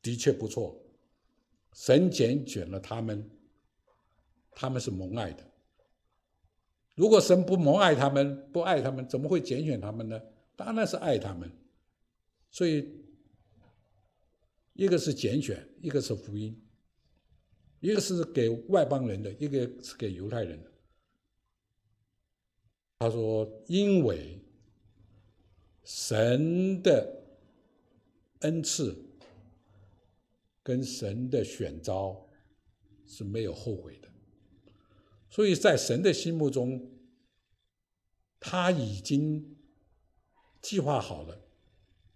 [0.00, 0.74] 的确不错。
[1.74, 3.22] 神拣选了他们，
[4.52, 5.44] 他们是蒙爱的。
[6.94, 10.18] 如果神不蒙爱他们，不爱他们，怎么会拣选他们呢？
[10.56, 11.52] 当然是爱他们。
[12.50, 12.88] 所以，
[14.72, 16.58] 一个是拣选，一个是福音，
[17.80, 20.67] 一个是给外邦人的，一个是给犹太人的。
[22.98, 24.40] 他说：“因为
[25.84, 27.16] 神的。”
[28.42, 28.96] 恩赐
[30.62, 32.28] 跟神的选召
[33.04, 34.08] 是没有后悔的，
[35.28, 36.88] 所以在神的心目中，
[38.38, 39.56] 他已经
[40.62, 41.36] 计划好了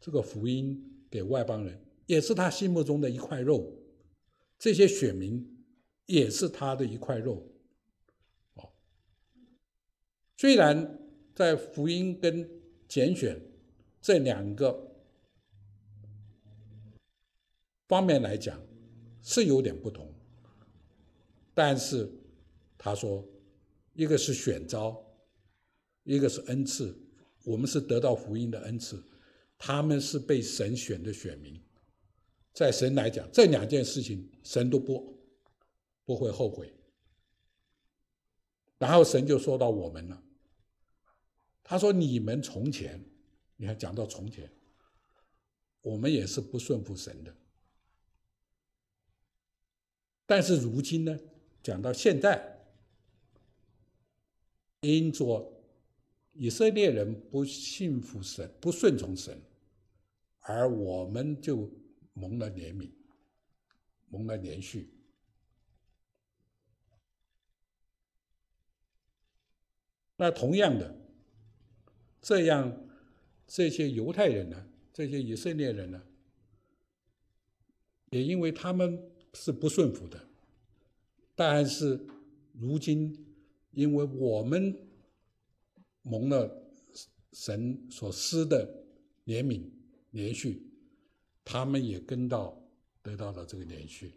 [0.01, 3.68] 这个福音给外邦人，也是他心目中的一块肉，
[4.61, 5.66] 这些选民
[6.07, 7.52] 也是他的一块肉。
[10.42, 10.98] 虽然
[11.37, 12.50] 在福音跟
[12.88, 13.40] 拣选
[14.00, 14.88] 这两个。
[17.87, 18.61] 方面来讲
[19.20, 20.12] 是有点不同，
[21.55, 22.11] 但是
[22.76, 23.24] 他说，
[23.92, 25.00] 一个是选招，
[26.02, 26.92] 一个是恩赐，
[27.44, 29.00] 我们是得到福音的恩赐，
[29.57, 31.62] 他们是被神选的选民，
[32.52, 35.22] 在神来讲，这两件事情神都不
[36.05, 36.74] 不会后悔。
[38.78, 40.20] 然后神就说到我们了，
[41.73, 43.03] 他说：“你们从前，
[43.57, 44.53] 你看讲到从前，
[45.81, 47.35] 我们也是不顺服神的，
[50.27, 51.19] 但是如今呢，
[51.63, 52.63] 讲到现在。”
[54.83, 55.51] 因着
[56.35, 59.41] 以色列人不信服神、不顺从神，
[60.41, 61.73] 而我们就
[62.13, 62.91] 蒙了怜悯，
[64.11, 64.93] 蒙了连续。
[70.17, 71.02] 那同样的，
[72.23, 72.89] 这样
[73.47, 76.03] 这些犹太人呢，这些以色列人呢，
[78.09, 78.99] 也因为他们
[79.35, 80.27] 是不顺服的，
[81.35, 82.07] 但是
[82.55, 83.19] 如今。
[83.75, 84.77] 因为我们
[86.03, 86.63] 蒙了
[87.33, 88.85] 神所施的
[89.25, 89.63] 怜悯
[90.11, 90.71] 连续，
[91.43, 92.63] 他们也跟到
[93.03, 94.13] 得到了这个连续，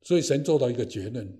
[0.00, 1.30] 所以神做到一个结论，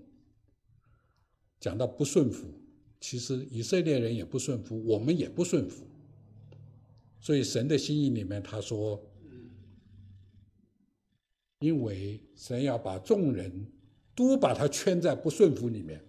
[1.59, 2.53] 讲到不顺服，
[3.01, 5.85] 其实以色列人也不顺服，我们也不顺服，
[7.19, 9.03] 所以神的心意里面他说，
[11.59, 13.65] 因为神要把众人
[14.15, 15.99] 都把他圈在不顺服里面。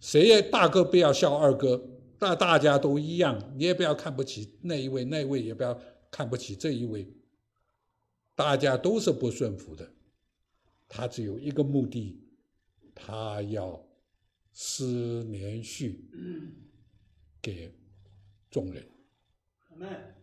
[0.00, 1.82] 谁也大哥不要笑二哥，
[2.18, 5.78] 那大家都一样，你也不要看不起那一位，那一位也不要
[6.10, 7.06] 看不起这一位。
[8.34, 9.92] 大家都是不顺服的，
[10.88, 12.18] 他只有一个目的，
[12.94, 13.83] 他要
[14.54, 16.08] 施连续
[17.42, 17.70] 给
[18.50, 18.88] 众人。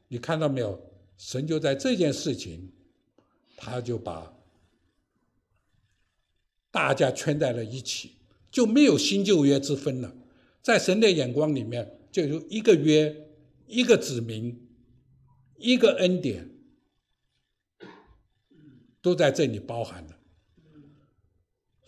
[0.08, 0.92] 你看到没有？
[1.18, 2.72] 神就在这件事情，
[3.56, 4.36] 他就把
[6.72, 8.18] 大家圈在了一起。
[8.50, 10.14] 就没有新旧约之分了，
[10.62, 13.30] 在神的眼光里面，就有一个约，
[13.66, 14.68] 一个子民，
[15.58, 16.50] 一个恩典，
[19.02, 20.20] 都在这里包含了。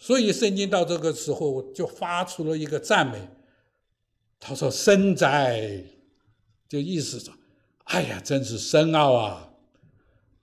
[0.03, 3.25] 所以圣经到这个时候就发出了一个赞美，
[4.37, 5.81] 他说：“深哉！”
[6.67, 7.33] 就意思说
[7.85, 9.53] ：“哎呀，真是深奥啊！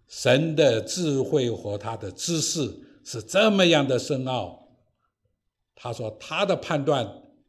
[0.09, 4.67] 神的智慧和他的知识是这么样的深奥。”
[5.77, 7.07] 他说：“他的判断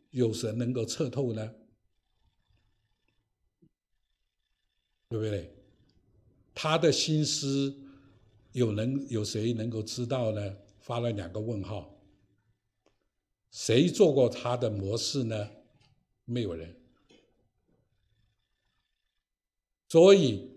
[0.09, 1.49] 有谁能够测透呢？
[5.07, 5.49] 对不对？
[6.53, 7.73] 他的心思
[8.51, 10.57] 有能有谁能够知道呢？
[10.81, 11.89] 发了两个问号。
[13.51, 15.49] 谁做过他的模式呢？
[16.25, 16.75] 没有人。
[19.89, 20.49] 所以，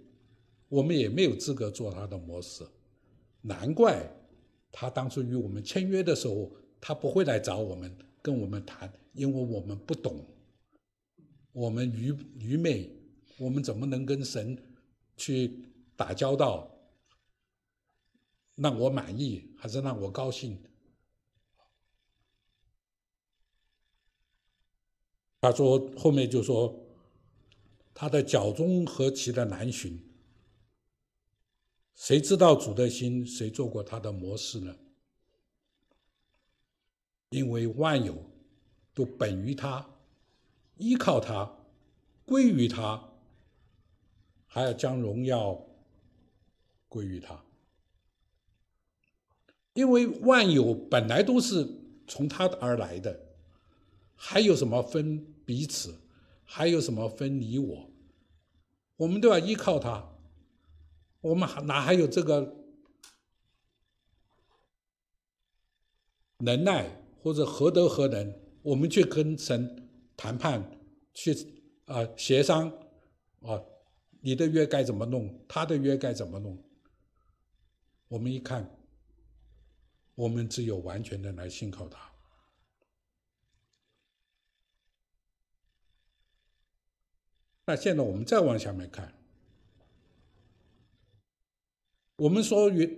[0.69, 2.67] 我们也没有资格做他的模式。
[3.43, 4.11] 难怪
[4.73, 6.51] 他当初与我们签约的时候。”
[6.87, 10.23] 他不会来找我们，跟我们谈，因为我们不懂，
[11.51, 12.95] 我们愚愚昧，
[13.39, 14.55] 我们怎么能跟神
[15.17, 15.65] 去
[15.97, 16.71] 打交道？
[18.57, 20.63] 让我满意还是让我高兴？
[25.45, 26.75] 他说后面就说，
[27.93, 30.03] 他的脚中何其的难寻，
[31.95, 33.27] 谁知道主的心？
[33.27, 34.75] 谁做过他的模式呢？
[37.29, 38.25] 因为万有
[38.95, 39.87] 都本于他，
[40.79, 41.59] 依靠他，
[42.25, 43.13] 归于他，
[44.47, 45.63] 还要将荣耀
[46.89, 47.45] 归于他。
[49.75, 51.69] 因为万有本来都是
[52.07, 53.21] 从他而来的，
[54.15, 56.01] 还有什么分彼此？
[56.45, 57.91] 还有什么分你我？
[58.97, 60.13] 我们都要依靠他。
[61.21, 62.55] 我们还哪还有这个
[66.39, 67.01] 能耐？
[67.23, 70.79] 或者何德何能，我们去跟神谈判，
[71.15, 71.35] 去
[71.87, 72.71] 啊协商，
[73.41, 73.63] 啊，
[74.21, 76.63] 你的约该怎么弄，他的约该怎么弄？
[78.09, 78.79] 我们一看，
[80.15, 82.14] 我们只有完全的来信靠他。
[87.67, 89.15] 那现在我们再往下面看，
[92.17, 92.91] 我们说约，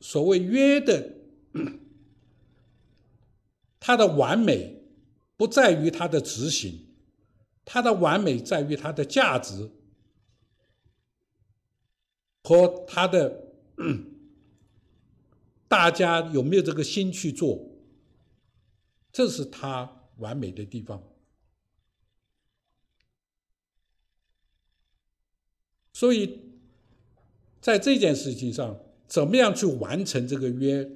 [0.00, 1.16] 所谓约的。
[3.82, 4.82] 它的完美
[5.36, 6.86] 不在于它的执行，
[7.64, 9.70] 它的完美在于它的价值
[12.44, 13.48] 和它的
[15.66, 17.58] 大家有没有这个心去做，
[19.10, 21.02] 这是它完美的地方。
[26.00, 26.38] 所以
[27.60, 30.90] 在这件事情上，怎么样去完成这个约？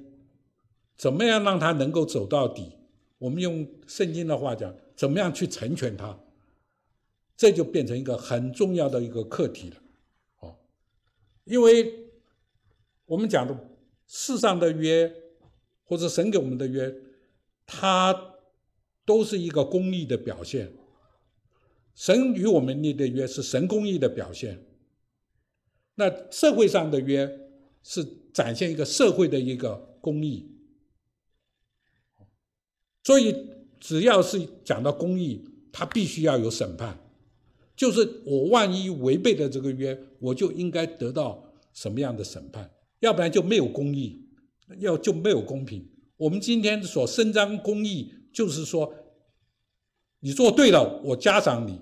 [0.97, 2.71] 怎么样让他能够走到底？
[3.19, 6.19] 我们用圣经的话讲，怎么样去成全他？
[7.37, 9.75] 这就变成一个很重要的一个课题了，
[10.39, 10.57] 哦，
[11.43, 12.09] 因为
[13.05, 13.55] 我们讲的
[14.07, 15.13] 世上的约，
[15.83, 16.91] 或者神给我们的约，
[17.67, 18.33] 它
[19.05, 20.71] 都是一个公义的表现。
[21.93, 24.59] 神与我们立的约是神公义的表现，
[25.95, 27.49] 那社会上的约
[27.83, 30.51] 是展现一个社会的一个公义。
[33.03, 36.99] 所以，只要是讲到公义，它必须要有审判。
[37.75, 42.71] 就是我万一违背了这个约，我就应该得到什么样的审判？
[43.01, 44.27] 要不然就没有公义，
[44.79, 45.87] 要就没有公平。
[46.17, 48.93] 我们今天所伸张公义，就是说，
[50.21, 51.79] 你做对了，我嘉赏你，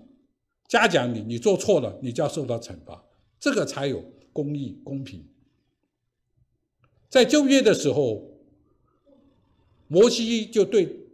[0.68, 3.02] 嘉奖你；你做错了，你就要受到惩罚。
[3.44, 5.22] 这个才有公义、公平。
[7.10, 8.40] 在旧约的时候，
[9.90, 11.10] 摩西就对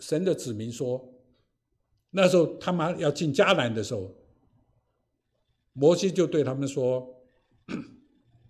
[0.00, 1.14] 神的子民说。
[2.10, 4.12] 那时候他们要进迦南的时候，
[5.72, 7.22] 摩西就对他们说：“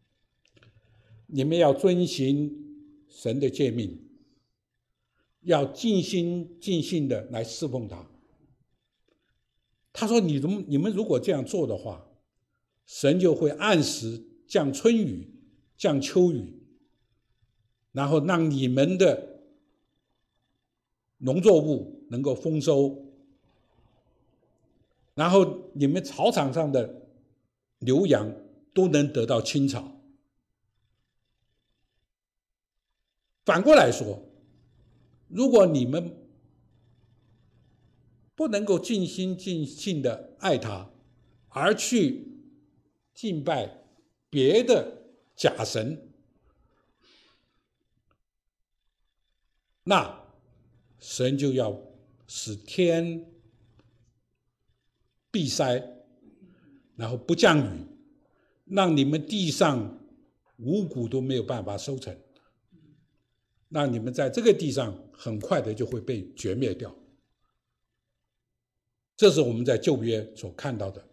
[1.29, 2.51] 你们要遵循
[3.07, 4.03] 神的诫命，
[5.43, 8.11] 要尽心尽性的来侍奉他。”
[9.93, 12.07] 他说：“你如你们如果这样做的话，
[12.93, 15.33] 神就会按时降春雨、
[15.77, 16.61] 降秋雨，
[17.93, 19.45] 然后让你们的
[21.19, 23.07] 农作物能够丰收。”
[25.15, 27.07] 然后你们草场上的
[27.79, 28.35] 牛羊
[28.75, 30.01] 都能得到青草。
[33.45, 34.21] 反过来说，
[35.29, 36.27] 如果你们
[38.35, 40.91] 不能够尽心尽性的爱他，
[41.51, 42.27] 而去
[43.15, 43.85] 敬拜
[44.29, 45.03] 别的
[45.37, 46.11] 假神，
[49.85, 50.23] 那
[50.99, 51.81] 神就要
[52.27, 53.27] 使天。
[55.33, 55.81] 闭塞，
[56.97, 57.87] 然后不降雨，
[58.65, 59.97] 让你们地上
[60.57, 62.19] 五谷都没有办法收成，
[63.69, 66.93] 那你们在这个地上很快的就会被绝灭掉。
[69.17, 71.09] 这是我们在旧约所看到的，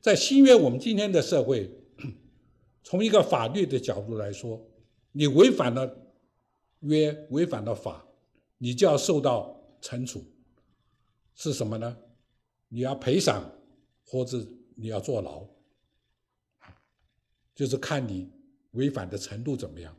[0.00, 1.70] 在新约，我们今天的社会，
[2.82, 4.66] 从一个法律的角度来说，
[5.12, 6.14] 你违反了
[6.80, 8.06] 约，违反了法，
[8.56, 10.24] 你就要受到惩处，
[11.34, 11.96] 是什么呢？
[12.68, 13.52] 你要赔偿，
[14.06, 14.42] 或者
[14.74, 15.46] 你要坐牢，
[17.54, 18.30] 就是看你
[18.70, 19.94] 违反的程度怎么样。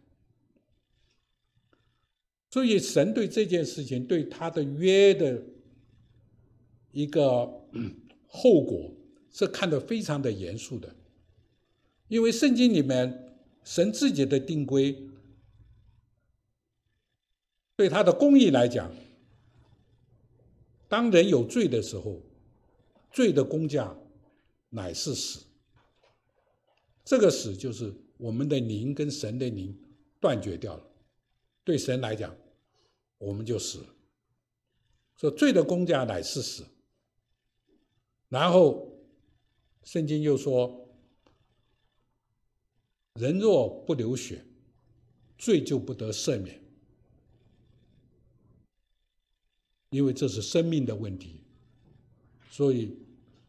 [2.50, 5.44] 所以神对这件事情，对他的约的
[6.92, 7.46] 一个
[8.28, 8.92] 后果，
[9.32, 10.96] 是看得非常的严肃的。
[12.08, 15.10] 因为圣经里面神自己的定规，
[17.76, 18.94] 对他的公义来讲，
[20.88, 22.22] 当人有罪的时候。
[23.14, 23.94] 罪的工价
[24.70, 25.44] 乃是死，
[27.04, 29.78] 这个死就是我们的灵跟神的灵
[30.22, 30.88] 断绝掉了。
[31.66, 32.34] 对神来讲，
[33.18, 33.86] 我们就死了。
[35.18, 36.66] 说罪的工价乃是死。
[38.30, 38.91] 然后
[39.84, 40.88] 圣经又说，
[43.16, 44.46] 人若不流血，
[45.38, 46.62] 罪就不得赦免，
[49.90, 51.42] 因为这是生命的问题。
[52.50, 52.98] 所以，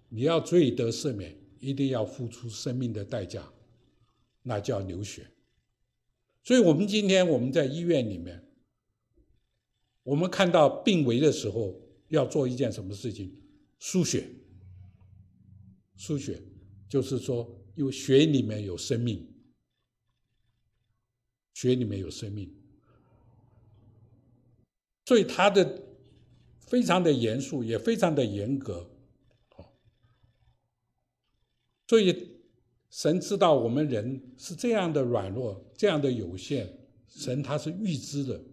[0.08, 3.52] 你要罪得赦免，一定要付出生命的代价，
[4.42, 5.28] 那叫流血。
[6.42, 8.42] 所以我们今天我们在医院里面，
[10.02, 13.32] 我们看到病危的时候，要做一件什么事情？
[13.78, 14.28] 输血。
[16.02, 16.42] 输血
[16.88, 19.24] 就是说，因为血里面有生命，
[21.54, 22.52] 血里面有生命，
[25.04, 25.80] 所以他的
[26.58, 28.90] 非常的严肃，也非常的严格。
[31.86, 32.40] 所以，
[32.90, 36.68] 神知道我们人是这样的软弱，这样的有限。
[37.06, 38.44] 神他是预知的，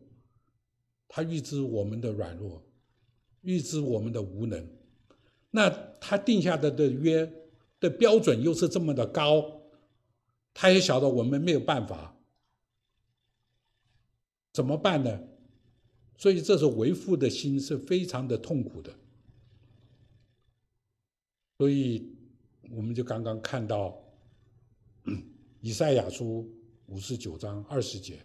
[1.08, 2.64] 他预知我们的软弱，
[3.42, 4.79] 预知我们的无能。
[5.52, 5.70] 那
[6.00, 7.32] 他定下的的约
[7.80, 9.62] 的标准又是这么的高，
[10.54, 12.16] 他也晓得我们没有办法，
[14.54, 15.22] 怎么办呢？
[16.18, 18.94] 所以，这是为父的心是非常的痛苦的。
[21.58, 22.16] 所以。
[22.72, 24.00] 我们就刚刚看到
[25.60, 26.48] 以赛亚书
[26.86, 28.20] 五十九章二十节，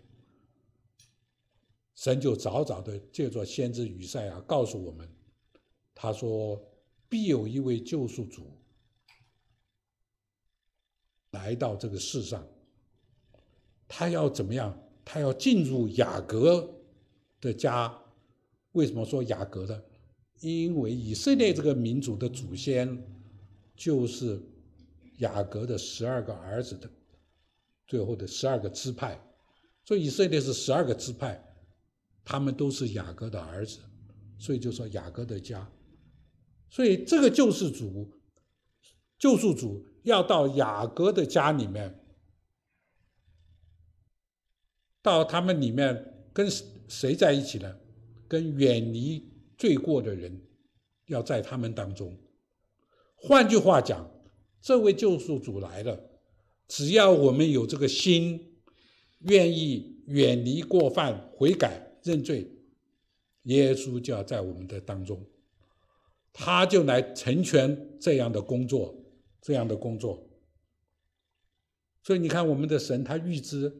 [1.94, 5.08] 神就早早的借着先知以赛亚告诉我们，
[5.94, 6.62] 他说
[7.14, 8.50] 必有一位救赎主
[11.30, 12.44] 来到这个世上，
[13.86, 14.76] 他要怎么样？
[15.04, 16.68] 他要进入雅各
[17.40, 17.96] 的家。
[18.72, 19.80] 为什么说雅各呢？
[20.40, 23.00] 因为以色列这个民族的祖先
[23.76, 24.42] 就是
[25.18, 26.90] 雅各的十二个儿子的
[27.86, 29.16] 最后的十二个支派，
[29.84, 31.40] 所以以色列是十二个支派，
[32.24, 33.78] 他们都是雅各的儿子，
[34.36, 35.70] 所以就说雅各的家。
[36.74, 38.10] 所以这个救世主，
[39.16, 42.04] 救赎主要到雅各的家里面，
[45.00, 46.50] 到他们里面跟
[46.88, 47.78] 谁在一起呢？
[48.26, 49.24] 跟远离
[49.56, 50.42] 罪过的人，
[51.06, 52.18] 要在他们当中。
[53.14, 54.10] 换句话讲，
[54.60, 56.10] 这位救赎主来了，
[56.66, 58.58] 只要我们有这个心，
[59.20, 62.50] 愿意远离过犯、悔改、认罪，
[63.44, 65.24] 耶稣就要在我们的当中，
[66.34, 68.94] 他就来成全这样的工作，
[69.40, 70.28] 这样的工作。
[72.02, 73.72] 所以你看，我们的神他预知，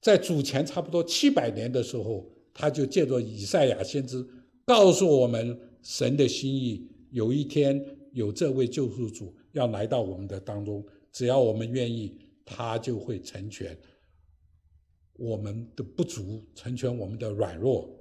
[0.00, 2.32] 在主前差不多七百年的时候。
[2.58, 4.26] 他就借着以赛亚先知
[4.64, 10.82] 告诉我们神的心意，有一天有这位救赎主要来到我们的当中，
[11.12, 13.76] 只要我们愿意，他就会成全
[15.18, 17.95] 我们的不足，成全我们的软弱。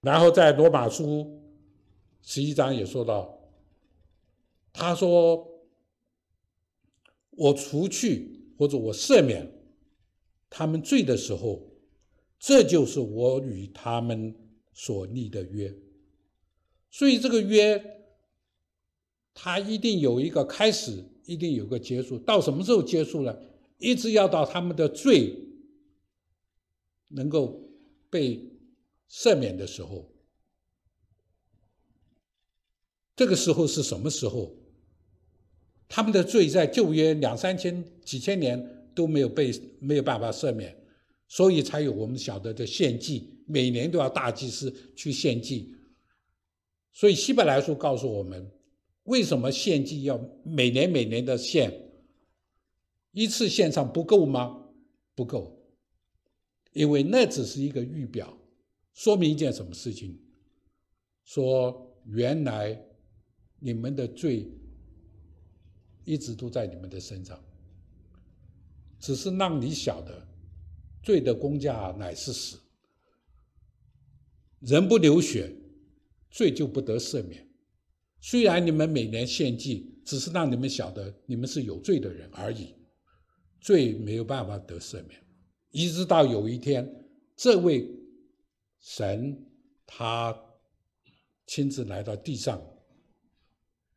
[0.00, 1.40] 然后在罗马书
[2.22, 3.38] 十一章也说到，
[4.72, 5.46] 他说
[7.30, 9.50] ：“我除去或者我赦免。”
[10.52, 11.70] 他们罪的时候，
[12.38, 14.34] 这就是我与他们
[14.72, 15.72] 所立的约。
[16.90, 17.80] 所以这个约，
[19.32, 22.18] 它一定有一个开始，一定有个结束。
[22.18, 23.38] 到什么时候结束呢？
[23.78, 25.36] 一直要到他们的罪
[27.10, 27.62] 能够
[28.10, 28.49] 被
[29.10, 30.10] 赦免的时候。
[33.16, 34.54] 这个时候是什么时候？
[35.88, 38.76] 他们的罪在旧约两三千、几千年。
[38.92, 40.76] 都没有被没有办法赦免，
[41.28, 45.72] 所以才有我们晓得的献祭，每年都要大祭司去献祭。
[46.92, 48.50] 所以希伯来书告诉我们，
[49.04, 51.72] 为什么献祭要每年每年的献？
[53.12, 54.68] 一次献上不够吗？
[55.14, 55.64] 不够，
[56.72, 58.36] 因为那只是一个预表，
[58.94, 60.18] 说明一件什么事情？
[61.24, 62.80] 说原来
[63.58, 64.50] 你们的罪
[66.04, 67.38] 一直都在你们的身上。
[68.98, 70.26] 只是让你晓得，
[71.02, 72.58] 罪的公价乃是死。
[74.58, 75.50] 人不流血，
[76.30, 77.48] 罪就不得赦免。
[78.20, 82.74] 虽然你们每年献祭，只是让你们晓得你们是有罪的人而已，
[83.58, 85.18] 罪没有办法得赦免。
[85.70, 87.88] 一直到有一天，这位
[88.80, 89.46] 神
[89.86, 90.36] 他
[91.46, 92.60] 亲自来到地上，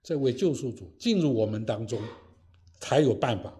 [0.01, 2.01] 这位救赎主进入我们当中，
[2.79, 3.59] 才有办法。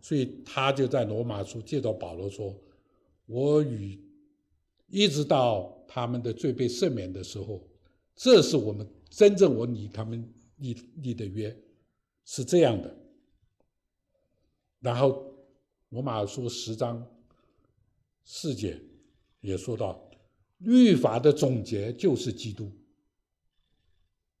[0.00, 2.56] 所以他就在罗马书借着保罗说
[3.26, 4.00] ：“我与
[4.88, 7.66] 一直到他们的罪被赦免的时候，
[8.14, 11.56] 这是我们真正我与他们立立的约，
[12.24, 12.94] 是这样的。”
[14.80, 15.32] 然后
[15.90, 17.06] 罗马书十章
[18.24, 18.80] 四节
[19.42, 20.10] 也说到，
[20.56, 22.72] 律法的总结就是基督，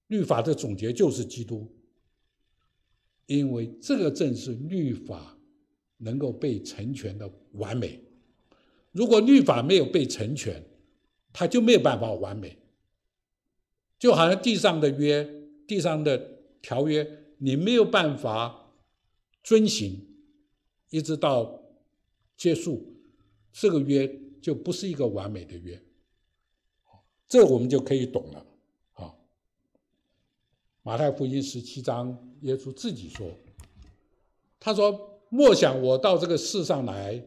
[0.06, 1.70] 律法的总结就是基督，
[3.26, 5.38] 因为这个正是律法。
[6.04, 7.96] 能够被成全的完美，
[8.90, 10.60] 如果律法没有被成全，
[11.32, 12.58] 它就没有办法完美。
[14.00, 15.24] 就好像地上的约、
[15.64, 16.18] 地上的
[16.60, 18.74] 条约，你没有办法
[19.44, 20.04] 遵行，
[20.90, 21.62] 一直到
[22.36, 22.96] 结束，
[23.52, 24.12] 这个约
[24.42, 25.82] 就不是一个完美的约。
[27.26, 28.46] 这我们就可以懂了。
[28.92, 29.14] 啊，
[30.82, 33.34] 马太福音十七章，耶稣自己说，
[34.60, 35.08] 他说。
[35.34, 37.24] 莫想我到这个世上来，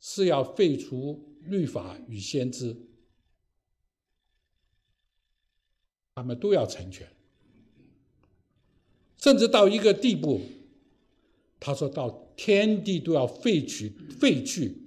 [0.00, 2.74] 是要废除律法与先知，
[6.14, 7.06] 他们都要成全，
[9.18, 10.40] 甚至到一个地步，
[11.60, 14.83] 他说到天地都要废去废去，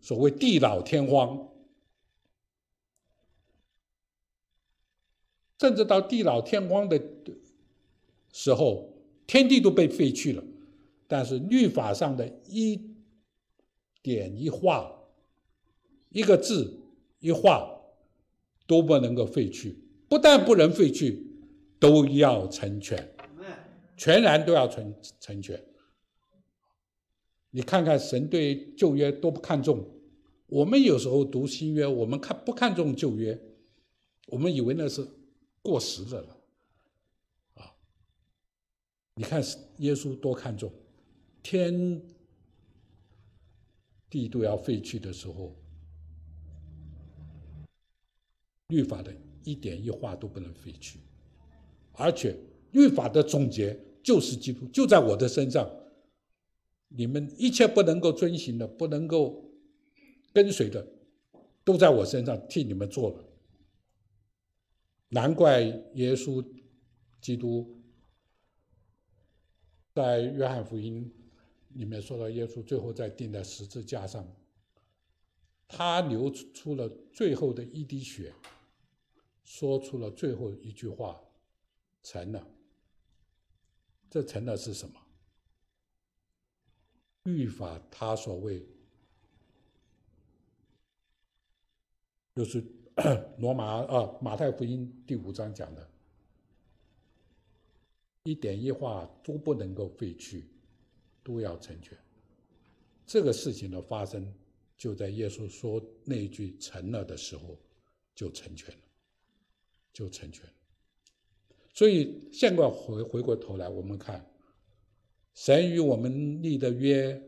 [0.00, 1.48] 所谓地老天荒，
[5.58, 7.00] 甚至到地老天荒的
[8.32, 8.92] 时候，
[9.26, 10.42] 天地都被废去了。
[11.06, 12.80] 但是律法上的一
[14.00, 14.90] 点一画、
[16.08, 16.78] 一个字
[17.18, 17.68] 一画
[18.66, 19.76] 都不能够废去，
[20.08, 21.26] 不但不能废去，
[21.78, 23.12] 都要成全，
[23.96, 25.60] 全然都要成成全。
[27.52, 29.84] 你看看神对旧约多不看重，
[30.46, 33.36] 我们有时候读新约，我们看不看重旧约，
[34.28, 35.04] 我们以为那是
[35.60, 36.36] 过时的了，
[37.54, 37.74] 啊！
[39.16, 39.42] 你看
[39.78, 40.72] 耶稣多看重。
[41.42, 42.00] 天
[44.08, 45.56] 地都要废去的时候，
[48.68, 51.00] 律法的一点一画都不能废去，
[51.92, 52.36] 而且
[52.72, 55.68] 律法的总结就是基督，就在我的身上。
[56.92, 59.50] 你们一切不能够遵行的，不能够
[60.32, 60.86] 跟随的，
[61.64, 63.24] 都在我身上替你们做了。
[65.08, 65.60] 难怪
[65.94, 66.44] 耶稣
[67.20, 67.80] 基督
[69.94, 71.12] 在约翰福音
[71.70, 74.26] 里面说到，耶稣最后在钉在十字架上，
[75.68, 78.32] 他流出了最后的一滴血，
[79.44, 81.20] 说出了最后一句话
[82.02, 82.46] ：“成了。”
[84.10, 84.99] 这成了是什么？
[87.36, 88.62] 律法他所谓，
[92.34, 92.64] 就是
[93.38, 95.90] 罗马啊马太福音第五章讲的，
[98.24, 100.48] 一点一画都不能够废去，
[101.22, 101.96] 都要成全。
[103.06, 104.32] 这个事情的发生，
[104.76, 107.58] 就在耶稣说那一句成了的时候，
[108.14, 108.82] 就成全了，
[109.92, 110.52] 就成全了。
[111.72, 114.26] 所以现在回回过头来，我们看。
[115.34, 117.20] 神与我们立的约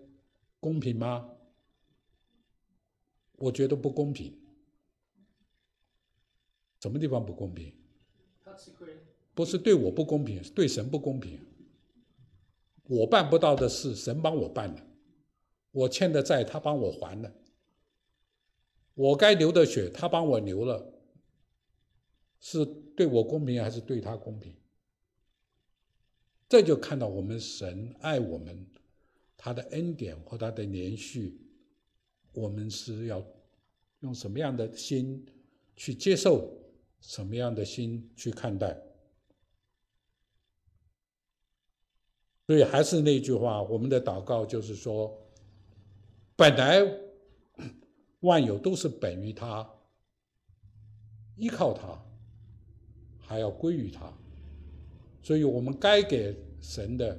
[0.60, 1.30] 公平吗？
[3.36, 4.38] 我觉得不公平。
[6.80, 7.72] 什么地方不公平？
[9.34, 11.40] 不是对我不公平，是对神不公平。
[12.84, 14.82] 我办不到的事，神帮我办了；
[15.70, 17.32] 我欠的债，他帮我还了；
[18.94, 20.92] 我该流的血，他帮我流了。
[22.40, 24.54] 是对我公平，还是对他公平？
[26.52, 28.66] 这就看到我们神爱我们，
[29.38, 31.40] 他的恩典和他的连续，
[32.34, 33.26] 我们是要
[34.00, 35.24] 用什么样的心
[35.76, 36.54] 去接受，
[37.00, 38.78] 什么样的心去看待。
[42.46, 45.26] 所以还是那句话，我们的祷告就是说，
[46.36, 46.82] 本来
[48.20, 49.66] 万有都是本于他，
[51.36, 51.98] 依靠他，
[53.18, 54.12] 还要归于他。
[55.22, 57.16] 所以我们该给神的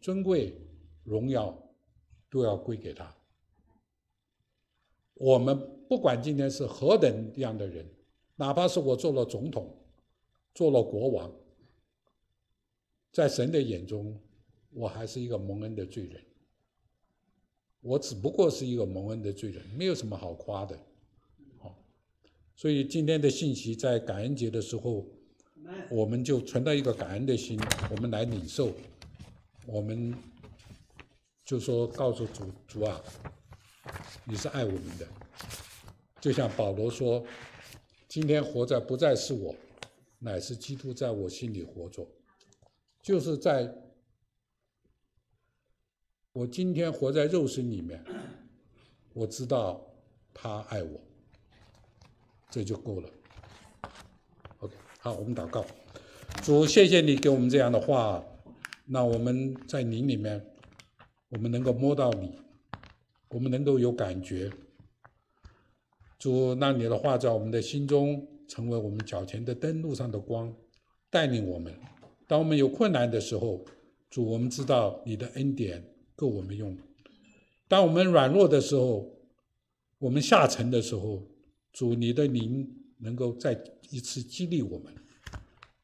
[0.00, 0.54] 尊贵、
[1.02, 1.52] 荣耀，
[2.30, 3.12] 都要归给他。
[5.14, 7.84] 我们不管今天是何等样的人，
[8.36, 9.76] 哪怕是我做了总统、
[10.54, 11.32] 做了国王，
[13.10, 14.16] 在神的眼中，
[14.70, 16.22] 我还是一个蒙恩的罪人。
[17.80, 20.78] 我只不过是一个蒙恩的罪人，没有什么好夸的。
[21.58, 21.76] 好，
[22.54, 25.04] 所以今天的信息在感恩节的时候。
[25.88, 27.60] 我们就存到一个感恩的心，
[27.90, 28.72] 我们来领受，
[29.66, 30.14] 我们
[31.44, 33.00] 就说告诉主主啊，
[34.24, 35.06] 你是爱我们的，
[36.20, 37.24] 就像保罗说，
[38.08, 39.54] 今天活着不再是我，
[40.18, 42.06] 乃是基督在我心里活着，
[43.02, 43.72] 就是在
[46.32, 48.04] 我今天活在肉身里面，
[49.12, 49.84] 我知道
[50.32, 51.00] 他爱我，
[52.50, 53.08] 这就够了。
[55.02, 55.64] 好，我们祷告，
[56.42, 58.22] 主，谢谢你给我们这样的话，
[58.84, 60.44] 那我们在灵里面，
[61.30, 62.38] 我们能够摸到你，
[63.30, 64.50] 我们能够有感觉。
[66.18, 70.54] 主，让你的话在我们的心中成为我们脚前的灯，路上的光，
[71.08, 71.74] 带领我们。
[72.26, 73.64] 当我们有困难的时候，
[74.10, 75.82] 主，我们知道你的恩典
[76.14, 76.76] 够我们用。
[77.68, 79.10] 当我们软弱的时候，
[79.98, 81.22] 我们下沉的时候，
[81.72, 82.76] 主，你的灵。
[83.00, 83.58] 能够再
[83.90, 84.94] 一次激励我们，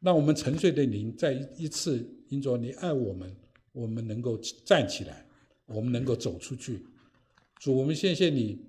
[0.00, 3.34] 让我们沉睡的灵再一次因着你爱我们，
[3.72, 5.26] 我们能够站起来，
[5.64, 6.86] 我们能够走出去。
[7.58, 8.60] 主，我们谢谢你，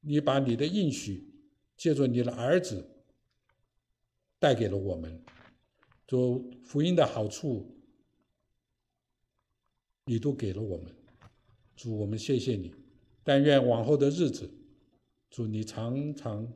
[0.00, 1.30] 你把你的应许
[1.76, 2.84] 借助你的儿子
[4.38, 5.22] 带给了我们。
[6.06, 7.70] 主，福音的好处
[10.06, 10.92] 你都给了我们。
[11.76, 12.74] 主，我们谢谢你。
[13.22, 14.50] 但愿往后的日子，
[15.28, 16.50] 主你常常。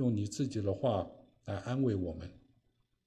[0.00, 1.06] 用你自己的话
[1.44, 2.26] 来安慰我们，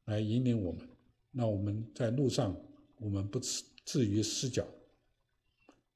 [0.05, 0.87] 来引领我们，
[1.31, 2.55] 让我们在路上
[2.99, 4.63] 我们不至至于失脚。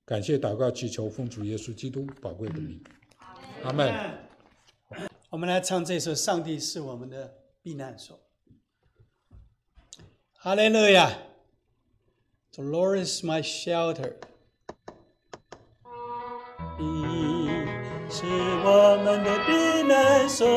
[0.04, 2.84] 感谢祷告祈求奉主耶稣基督宝贵的名，
[3.64, 3.93] 阿门。
[5.30, 7.32] 我们来唱这首《上帝是我们的
[7.62, 8.20] 避难所》。
[10.34, 11.16] 哈利路亚
[12.54, 14.16] ，The Lord is my shelter。
[18.20, 18.26] 是
[18.65, 20.47] 我们的避难所，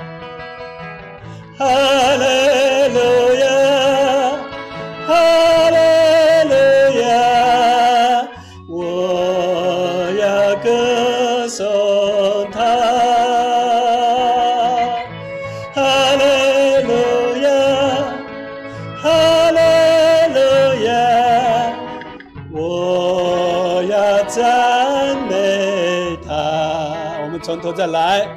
[27.77, 28.27] 再来。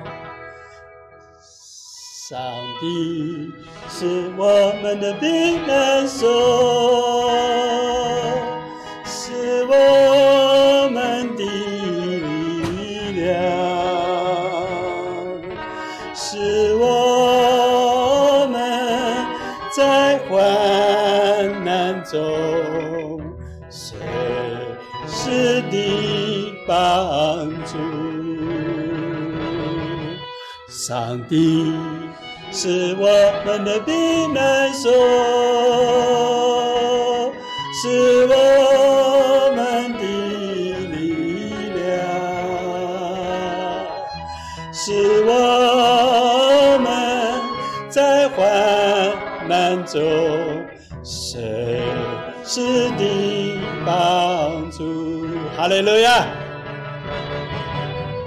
[2.28, 2.38] 上
[2.78, 3.50] 帝
[3.88, 6.28] 是我们的避难所，
[31.32, 31.72] 你
[32.50, 33.06] 是我
[33.46, 33.92] 们的避
[34.34, 34.90] 难所，
[37.80, 40.02] 是我们的
[40.88, 41.88] 力量，
[44.72, 46.90] 是我们
[47.88, 48.38] 在患
[49.48, 50.02] 难中
[51.04, 51.40] 随
[52.44, 55.28] 时的帮助。
[55.56, 56.26] 哈利路亚，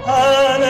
[0.06, 0.64] 哈利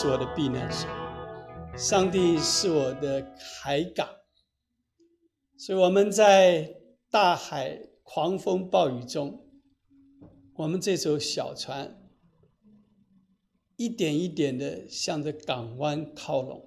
[0.00, 0.88] 是我的避难所，
[1.76, 4.08] 上帝是我的海港，
[5.56, 6.76] 所以我们在
[7.10, 9.44] 大海狂风暴雨中，
[10.54, 12.00] 我们这艘小船
[13.74, 16.64] 一点一点的向着港湾靠拢，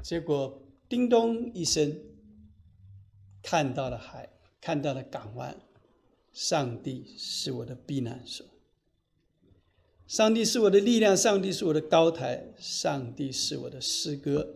[0.00, 1.92] 结果叮咚一声，
[3.42, 4.28] 看到了海，
[4.60, 5.58] 看到了港湾。
[6.32, 8.46] 上帝是我的避难所，
[10.06, 14.54] 上帝是我的力量，上帝是我的高台，上帝是我的诗歌。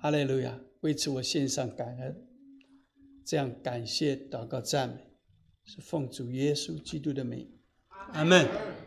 [0.00, 0.60] 哈利路亚！
[0.80, 2.26] 为此我献上感恩，
[3.24, 4.96] 这样感谢、祷告、赞美，
[5.64, 7.48] 是奉主耶稣基督的名，
[8.12, 8.46] 阿门。